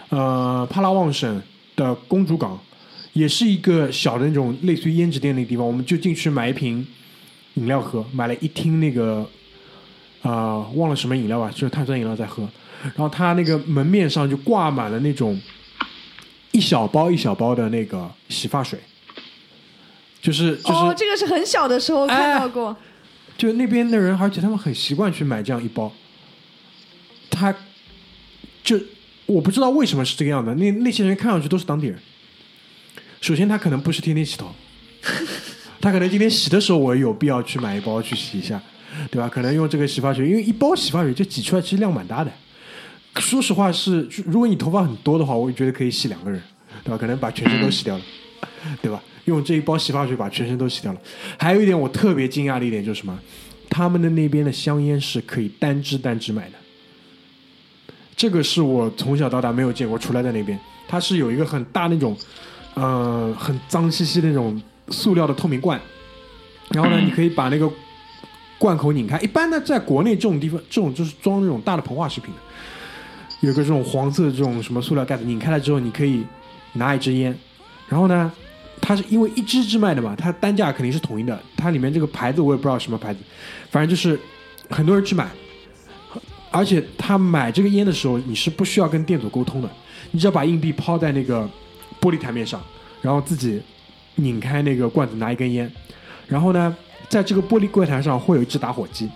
[0.09, 1.41] 呃帕拉旺省
[1.75, 2.55] 的公主港，
[3.13, 6.85] 也是一个小的那种类似于胭脂店那个地方，我们就进去买一瓶
[7.55, 9.27] 饮料喝，买了一听那个
[10.21, 12.47] 啊、呃忘了什么饮料吧，就是碳酸饮料在喝，
[12.83, 15.41] 然后他那个门面上就挂满了那种
[16.51, 18.79] 一小包一小包的那个洗发水，
[20.21, 22.75] 就是就是、哦，这个是很小的时候看到过。
[23.37, 25.91] 就那边的人，而且他们很习惯去买这样一包。
[27.31, 27.51] 他
[28.63, 28.79] 就
[29.25, 31.97] 我不知道为什么是这个样的，那那些人看上去都是当地人。
[33.19, 34.53] 首先，他可能不是天天洗头，
[35.81, 38.61] 他可能今天洗的时候，我有必要去买一包去洗一下，
[39.09, 39.27] 对吧？
[39.27, 42.31] 可能用这个洗发水，因为一包洗发水就挤出来，其实量蛮大的。
[43.19, 46.39] 说实话是，如果你头发很多的话，我觉得可以洗两个人，
[46.83, 46.97] 对吧？
[46.97, 48.03] 可能把全身都洗掉了，
[48.81, 49.01] 对吧？
[49.25, 50.99] 用这一包洗发水把全身都洗掉了。
[51.37, 53.19] 还有一点我特别惊讶的一点就是什么？
[53.69, 56.55] 他们的那边的香烟是可以单支单支买的，
[58.17, 60.59] 这个是我从小到大没有见过，除了在那边，
[60.89, 62.13] 它是有一个很大那种，
[62.73, 65.79] 呃，很脏兮兮的那种塑料的透明罐，
[66.71, 67.71] 然后呢，你可以把那个
[68.59, 69.17] 罐口拧开。
[69.19, 76.25] 一般呢，在国内这种地方，这种就是装那种大的膨化食品的，有个这种黄色的这种什么塑料盖子，拧开了之后，你可以
[76.73, 77.33] 拿一支烟，
[77.87, 78.29] 然后呢，
[78.81, 83.19] 它是因为一支支卖的嘛，它单价肯定是统一的，它里面这个牌子我也不知道什么牌子，
[83.69, 84.19] 反正就是
[84.69, 85.29] 很多人去买，
[86.49, 89.69] 而且他买这个烟的时候，你是不需要跟店主沟通的，
[90.11, 91.47] 你只要把硬币抛在那个
[92.01, 92.59] 玻璃台面上，
[93.01, 93.61] 然后自己
[94.15, 95.71] 拧开那个罐子拿一根烟，
[96.27, 96.75] 然后呢，
[97.07, 99.09] 在这个玻璃柜台上会有一只打火机。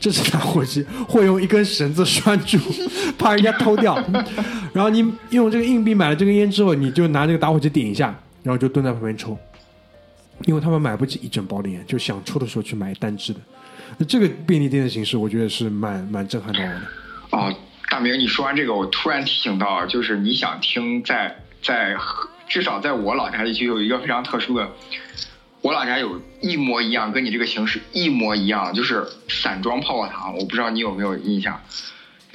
[0.00, 2.56] 这只打火机 会用一根绳子拴住，
[3.18, 4.00] 怕人家偷掉。
[4.72, 9.38] 然后你用这个硬币买了这根烟之后，你就拿这个打火机点一下，然后就蹲在旁边抽。
[10.44, 13.40] 因为他们买不起一整包的烟，就想抽的时候去买单支的。
[13.96, 16.80] 那这个便利店的形式，我觉得是蛮蛮震撼到我的。
[17.30, 17.54] 哦，
[17.90, 21.96] 大明，你说完这个，我突然提醒到，就是你想听在在
[22.46, 24.70] 至少在我老家地区有一个非常特殊的，
[25.60, 31.60] 我老家有一模一样，跟你这个形式一模一样，就是散装泡泡糖，我不知道你有没有印象，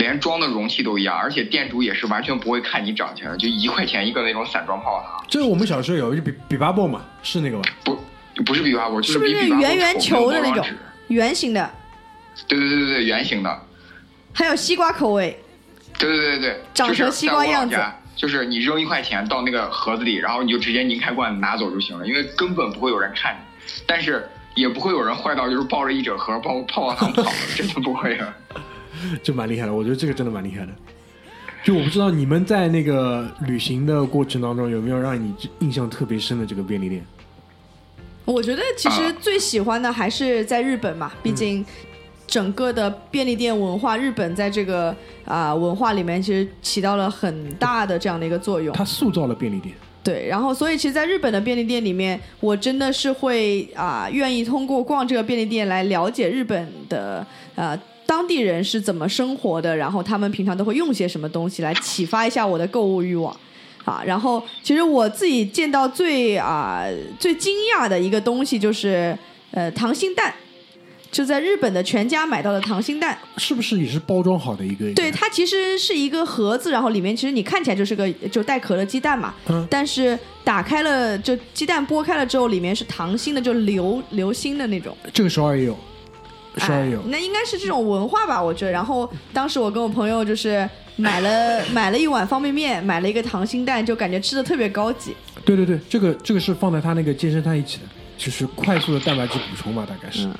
[0.03, 7.63] 连装的容器都一样，而且店主也是完全不会看你长钱的，就一块钱一个那种散装泡泡糖，这是我们小时候有，就比比巴布嘛，是那个吧？
[7.85, 7.97] 不
[8.43, 10.65] 不是比巴布，就是圆圆球的那种
[11.07, 11.71] 圆形的，
[12.49, 13.61] 对对对对对，圆形的。
[14.33, 15.39] 还有西瓜口味。
[15.97, 28.35] 对对对对，长成西瓜样子家就是你扔一块钱到那个盒子里，然后你就直接拧开罐子拿走就行了，因为根本不会有人看你，但是也不会有人坏到就是抱着一整盒泡泡泡糖跑，真的不会啊。
[29.21, 30.71] 这蛮厉害的，我觉得这个真的蛮厉害的。
[31.63, 37.05] 就我不知道你们在那个旅行的过程当中有没有让你印象特别深的这个便利店？
[38.25, 41.65] 我觉得其实啊最喜欢的还是在日本嘛，毕竟
[42.27, 44.95] 整个的便利店文化，日本在这个
[45.25, 48.73] 啊、文化里面其实起到了很大的这样的一个作用。
[48.75, 49.73] 它塑造了便利店，
[50.03, 57.25] 对，然后所以其实，在日本的便利店里面，我真的是会啊、愿意通过逛这个便利店来了解日本的
[57.55, 57.77] 呃
[58.13, 63.35] 当地人是怎么生活的，然后他们平常都会用些什么东西来启发一下我的购物欲望。
[63.85, 66.85] 啊，然后其实我自己见到最啊、
[67.19, 69.17] 最惊讶的一个东西就是
[69.49, 70.31] 呃糖心蛋，
[71.11, 74.93] 就在日本的全家买到的糖心蛋，是不是也是包装好的一个？
[74.93, 84.95] 对，它其实是一个盒子，然后里面其实你看起来就是个就带壳的鸡蛋嘛，嗯但是打开了就鸡蛋剥开了之后，里面是糖心的，就流流心的那种。
[85.13, 85.77] 这个首尔也有，首尔也有
[86.59, 86.91] 哎。
[87.07, 88.71] 那应该是这种文化吧，我觉得。
[88.71, 95.15] 然后当时我跟我朋友就是买了 买了一碗方便面，买了一个溏心蛋，就感觉吃的特别高级。
[95.45, 97.83] 对对对，这个这个是放在他那个健身餐一起的，
[98.17, 100.25] 就是快速的蛋白质补充嘛，大概是。
[100.27, 100.35] 嗯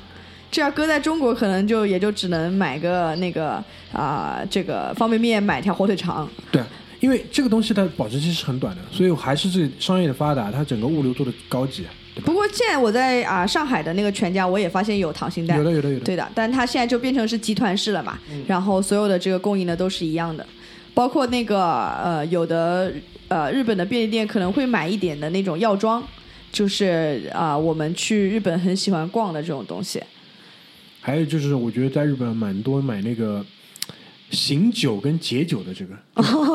[0.50, 3.60] 这要搁在中国，可能就也就只能买个那个
[3.92, 6.30] 啊、这个方便面，买条火腿肠。
[6.52, 6.62] 对，
[7.00, 11.84] 因为这个东西它保质期是很短的，所以还是这商业的发达，它整个物流做的高级？
[12.22, 15.64] 不过现在我在啊、上海的那个全家，我也发现有糖心蛋有。
[15.64, 16.04] 的有的有的。
[16.04, 20.46] 对的，但它现在就变成是集团式了嘛，然后所有的这个供应的都是一样的，
[20.94, 22.92] 包括那个呃有的
[23.26, 26.02] 呃日本的便利店可能会买一点的那种药妆，
[26.52, 30.00] 就是啊、我们去日本很喜欢逛的这种东西。
[31.00, 33.44] 还有就是，我觉得在日本蛮多买那个
[34.30, 35.94] 醒酒跟解酒的这个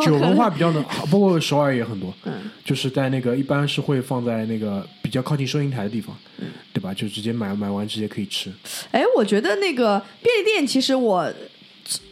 [0.03, 2.33] 酒文化比较浓， 包括首尔也很多，嗯
[2.65, 6.93] 就是在那个一般是会放在那个比较靠近收银台的地方，嗯对吧？
[6.93, 8.51] 就直接买买完直接可以吃。
[8.91, 11.31] 哎，我觉得那个便利店，其实我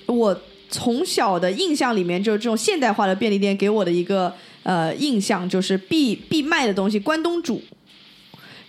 [0.06, 4.34] 我从小的印象里面，就是这种现代化的便利店给我的一个
[4.64, 7.62] 呃印象，就是必必卖的东西关东煮。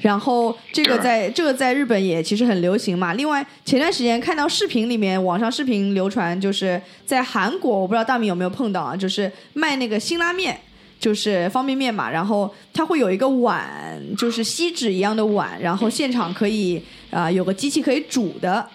[0.01, 3.15] 然后这个在这个在日本也其实很流行嘛。
[3.15, 10.59] 另外前段时间看到视频里面，网上视频流传，就是在韩国，我不知道大明有没有碰到啊，就是卖那个辛拉面。
[11.01, 13.65] 就是方便面嘛，然后它会有一个碗，
[14.17, 16.83] 就是锡纸一样的碗，然后现场可以
[17.13, 18.69] 啊、有个机器可以煮的。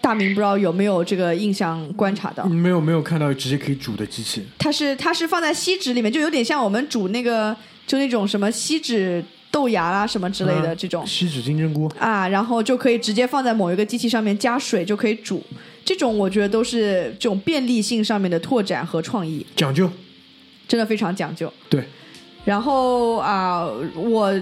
[0.00, 2.44] 大明不知道有没有这个印象观察到？
[2.44, 9.24] 没有没有看到直接可以煮的机器，它是它是放在锡纸里面，就有点像我们煮那个就那种什么锡纸
[9.56, 11.06] 豆芽啦什么之类的嗯这种。
[11.06, 15.42] 锡纸金针菇，啊，然后就可以直接放在某一个机器上面加水就可以煮，
[15.82, 19.90] 这种我觉得都是这种便利性上面的拓展和创意，讲究。
[20.68, 21.50] 真的非常讲究。
[21.70, 21.82] 对，
[22.44, 24.38] 然后啊、我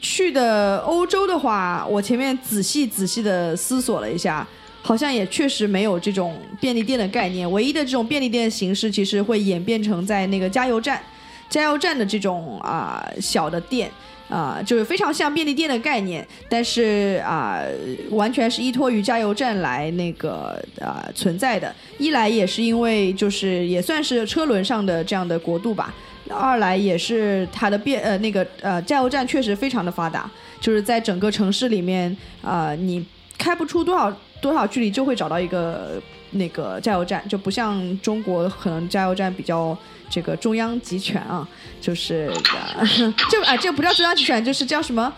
[0.00, 4.46] 去的欧洲的话，我前面仔细仔细的思索了一下，
[4.82, 7.50] 好像也确实没有这种便利店的概念。
[7.50, 11.02] 唯一的这种便利店形式，其实会演变成在那个加油站，
[11.48, 13.90] 加油站的这种啊、小的店。
[14.32, 17.60] 啊、就是非常像便利店的概念，但是啊、
[18.08, 21.74] 完全是依托于加油站来那个啊、存在的。
[21.98, 25.94] 一来也是因为就是也算是车轮上的这样的国度吧，
[26.30, 33.04] 二来也是它的变呃那个呃加油站确实非常的发达，就是在整个城市里面啊、你
[33.36, 34.10] 开不出多少
[34.40, 39.76] 多少距离就会找到一个那个加油站，就不像中国可能加油站比较
[40.12, 41.48] 这个中央集权啊，
[41.80, 42.30] 就是、
[42.76, 42.86] 呃、
[43.32, 45.10] 就啊、这不叫中央集权，就是叫什么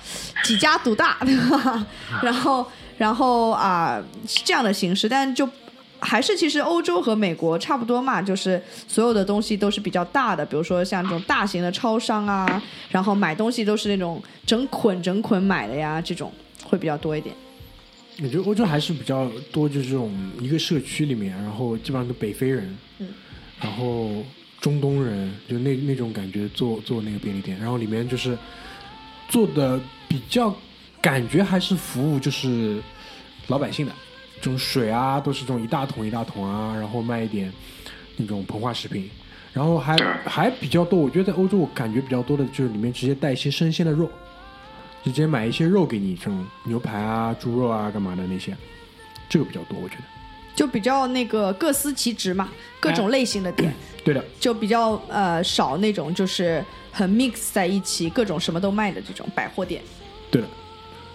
[0.44, 1.86] 几家独大， 对吧？
[2.22, 2.64] 然后
[2.96, 5.48] 然后啊、是这样的形式，但就。
[6.00, 16.30] 还是其实欧洲和美国差不多嘛，就是所有的东西都是比较大的，比如说像这种大型的超商啊，然后买东西都是那种整捆整捆买的呀，这种
[16.62, 17.34] 会比较多一点。
[18.22, 23.08] 我觉得欧洲还是比较多，就是这种一个社区里面，然后基本上都北非人，嗯，
[23.62, 24.22] 然后
[24.64, 28.34] 中东人，就那那种感觉做做那个便利店，然后里面就是
[29.28, 30.56] 做的比较
[31.02, 32.82] 感觉还是服务就是
[33.48, 33.92] 老百姓的，
[34.40, 37.52] 这种水啊都是这种一大桶一大桶啊，然后卖一点
[38.16, 39.10] 那种膨化食品，
[39.52, 39.94] 然后还
[40.24, 44.10] 还比较多，我觉得在欧洲我感觉比较多的就是里面直接带一些生鲜的肉。
[45.04, 48.56] 直接买一些肉给你，这种牛排啊、猪肉啊、干嘛的那些，
[49.28, 50.13] 这个比较多，我觉得。
[50.54, 52.48] 就比较那个各司其职嘛，
[52.80, 53.74] 各种类型的店，
[54.04, 59.82] 对的，就比较呃少那种就是很 mix 在一起，各种什么都卖的这种百货店。
[60.30, 60.48] 对的。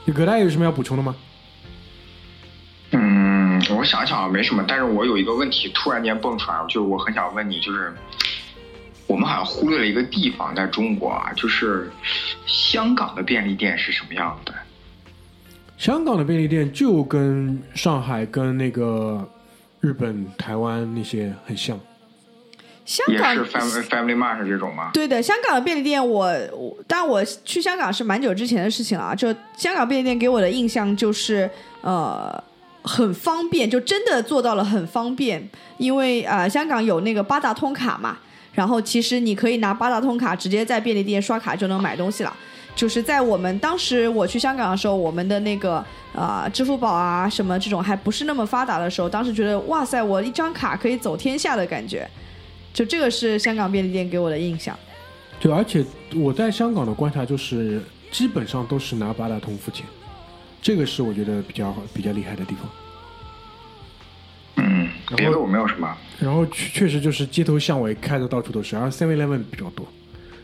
[0.05, 1.15] 你葛大爷有什么要补充的吗？
[2.91, 7.93] 嗯，我想想没什么，但是我有一个问题突然间蹦出来，就是我很想问你，就是
[9.05, 11.91] 我们好像忽略了一个地方，在中国啊，就是
[12.47, 14.53] 香港的便利店是什么样的？
[15.80, 19.25] 香港的便利店就跟上海、跟那个
[19.80, 21.80] 日本、台湾那些很像。
[23.07, 24.89] 也香港是 Family Family Mart 这种吗？
[24.93, 29.15] 对的，香港的便利店我，我但我去香港是蛮久之前的事情了啊。
[29.15, 31.49] 就香港便利店给我的印象就是，
[31.80, 32.43] 呃，
[32.82, 35.47] 很方便，就真的做到了很方便。
[35.77, 38.17] 因为啊、呃香港有那个八达通卡嘛，
[38.51, 42.36] 然后其实你可以拿八达通卡直接在便利店刷卡就能买东西了。
[42.80, 52.09] 就是在我们当时我去香港的时候，我们的那个啊、支付宝啊什么这种还不是那么发达的时候，当时觉得哇塞，我一张卡可以走天下的感觉。
[52.73, 54.73] 就这个是香港便利店给我的印象。
[55.41, 59.86] 对而且我在香港的观察就是，基本上都是拿八达通付钱，
[60.61, 62.69] 这个是我觉得比较好、比较厉害的地方。
[64.55, 65.97] 嗯，后别的我没有什么。
[66.17, 69.86] 然后确确实就是街头巷尾开的到处都是，而 Seven Eleven 比较多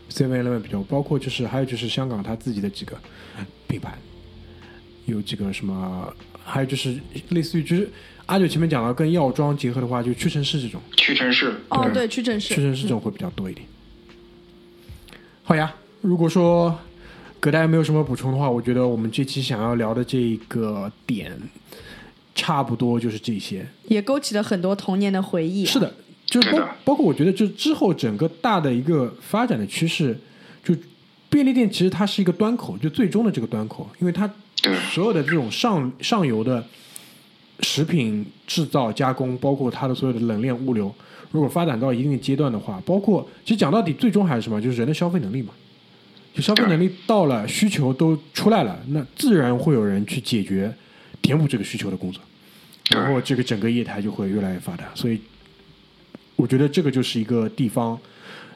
[0.09, 2.97] ，Seven Eleven 比较多，包括就是还有就是香港它自己的几个
[3.67, 3.97] 品牌，
[5.05, 6.99] 有几个什么，还有就是
[7.29, 7.89] 类似于就是
[8.25, 12.53] 阿九前面讲到跟药妆结合的话，就屈臣氏这种，屈臣氏，哦，对，屈臣氏。
[12.53, 13.67] 屈臣氏这种会比较多一点。
[15.43, 16.75] 好呀，如果说
[17.39, 21.31] 葛大爷没有什么补充的话，我觉得我们这期想要聊的这个点，
[22.33, 23.67] 差不多就是这些。
[23.87, 25.71] 也勾起了很多童年的回忆、啊。
[25.71, 25.93] 是，的，
[26.26, 30.17] 就是包包括我觉得，就之后整个大的一个发展的趋势，
[30.63, 30.76] 就
[31.30, 34.30] 便利店其实它是一个端口，就最终的这个端口，因为它
[34.91, 36.65] 所有的这种上上游的
[37.59, 40.93] 食品制造加工，包括它的所有的冷链物流，
[41.32, 45.53] 如果发展到一定的阶段的话，包括其实讲到底，最终还是什么，就是人的消费能力嘛。
[46.34, 50.69] 就消费能力到了，需求都出来了，那自然会有人去解决、
[51.21, 52.21] 填补这个需求的工作。
[52.89, 54.84] 然后这个整个业态就会越来越发达。
[54.93, 55.17] 所以，
[56.36, 57.97] 我觉得这个就是一个地方、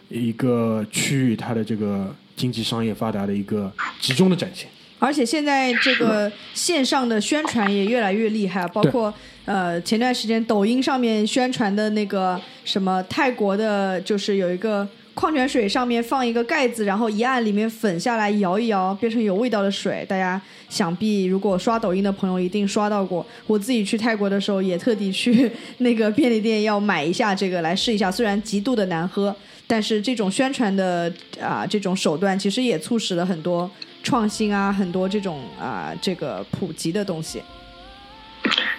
[0.09, 4.69] 一个区域它的这个经济商业发达的一个集中的展现。
[4.99, 9.13] 而且现在这个线上的宣传也越来越厉害，包括
[9.45, 14.86] 呃前段时间抖音上面宣传的那个什么泰国的，就是有一个
[15.20, 20.05] 矿泉水上面放一个盖子，然后一按里面粉下来，摇一摇变成有味道的水。
[20.07, 23.26] 大家想必如果刷抖音的朋友一定刷到过。
[23.45, 29.36] 我自己去泰国的时候也特地去那个便利店要买一下这个来试一下，虽然极度的难喝。
[29.67, 31.11] 但是这种宣传的
[31.41, 33.70] 啊、这种手段，其实也促使了很多
[34.01, 37.41] 创新啊，很多这种啊、这个普及的东西。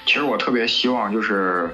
[0.06, 1.68] 其实我特别希望就是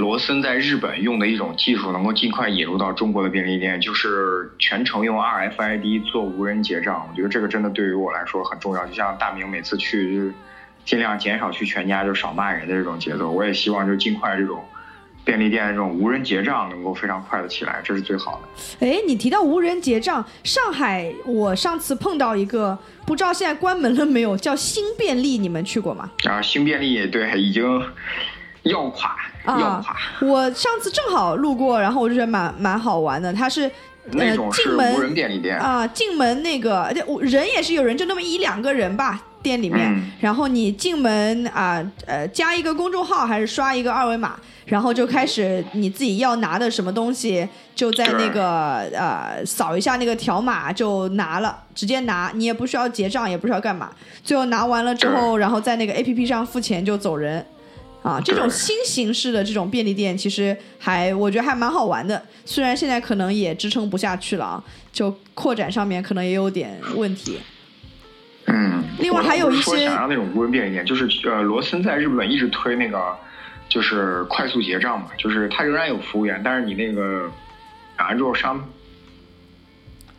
[0.00, 7.06] 罗森在日本用的一种技术能够尽快引入到中国的便利店，就是全程用 RFID 做无人结账。
[7.08, 8.86] 我觉得这个真的对于我来说很重要。
[8.86, 10.34] 就像大明每次去，就是
[10.84, 13.30] 尽量减少去全家，就少骂人的这种节奏。
[13.30, 14.64] 我也希望就尽快这种
[15.22, 18.86] 便利店的这种无人结账能够非常快的起来，这是最好的。
[18.86, 22.76] 哎，你提到无人结账，上海我上次碰到一个，
[23.06, 26.10] 不知道现在关门了没有，叫新便利，你们去过吗？
[26.24, 27.62] 啊新便利对已经
[28.62, 29.84] 要垮，要啊。，
[30.20, 33.32] 我上次正好路过，然后我就觉得蛮蛮好玩的。
[33.32, 39.92] 它是呃那种是进门无人便利店，啊，进门那个我人也是有人，就那么一两个人吧，店里面。
[39.94, 44.34] 嗯然后你进门啊，呃，加一个公众号还是刷一个二维码，
[44.66, 53.90] 然后就开始你自己要拿的什么东西，就在那个呃扫一下那个条码就拿了，直接拿，你也不需要结账，也不需要干嘛。
[54.22, 57.44] 最后拿完了之后，然后在那个 A P P 上付钱就走人。
[58.02, 62.22] 啊，这种新形式的这种便利店，其实还我觉得还蛮好玩的。
[62.44, 67.38] 虽然现在可能也支撑不下去了啊，就扩展上面可能也有点问题。
[68.46, 73.14] 嗯，另外还有一些想要那种无人便利店，就是呃，罗森在日本一直推那个
[73.68, 77.30] 就是快速结账嘛，就是它仍然有服务员，但是你那个
[77.96, 78.68] 打完之后商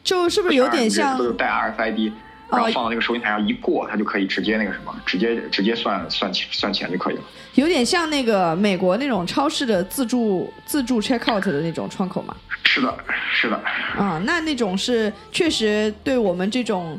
[0.03, 2.11] 就是不是有点像就带 RFID，
[2.51, 7.21] 然后放到那个收银台上一过，它就可以直接那个什么，直接直接算算钱算钱就可以了。
[7.55, 12.35] 有点像那个美国那种超市的自助自助 check out 的那种窗口嘛？
[12.65, 12.97] 是的，
[13.33, 13.55] 是的，
[13.97, 16.97] 啊，那那种是确实对我们这种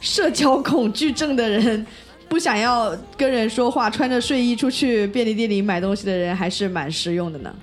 [0.00, 1.86] 社交恐惧症的人，
[2.28, 7.54] 不想要跟人说话，穿着睡衣出去便利店里买东西的人，还是蛮实用的呢。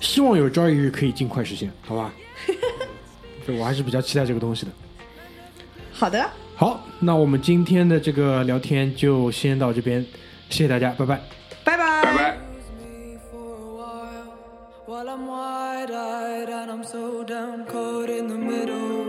[0.00, 2.12] 希望有朝一日可以尽快实现，好吧？
[3.46, 4.72] 对我还是比较期待这个东西的。
[5.98, 10.04] 好的，好，那我们今天的这个聊天就先到这边，
[10.50, 11.20] 谢谢大家，拜拜。
[11.64, 12.02] 拜拜。
[12.02, 12.36] 拜拜。
[12.78, 14.28] me for a while
[14.86, 19.05] while I'm wide eyed and I'm so down caught in the middle.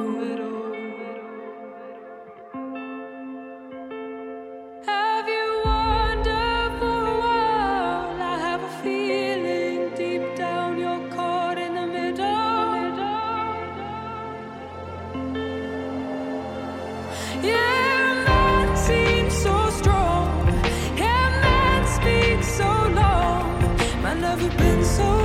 [24.56, 25.17] Been so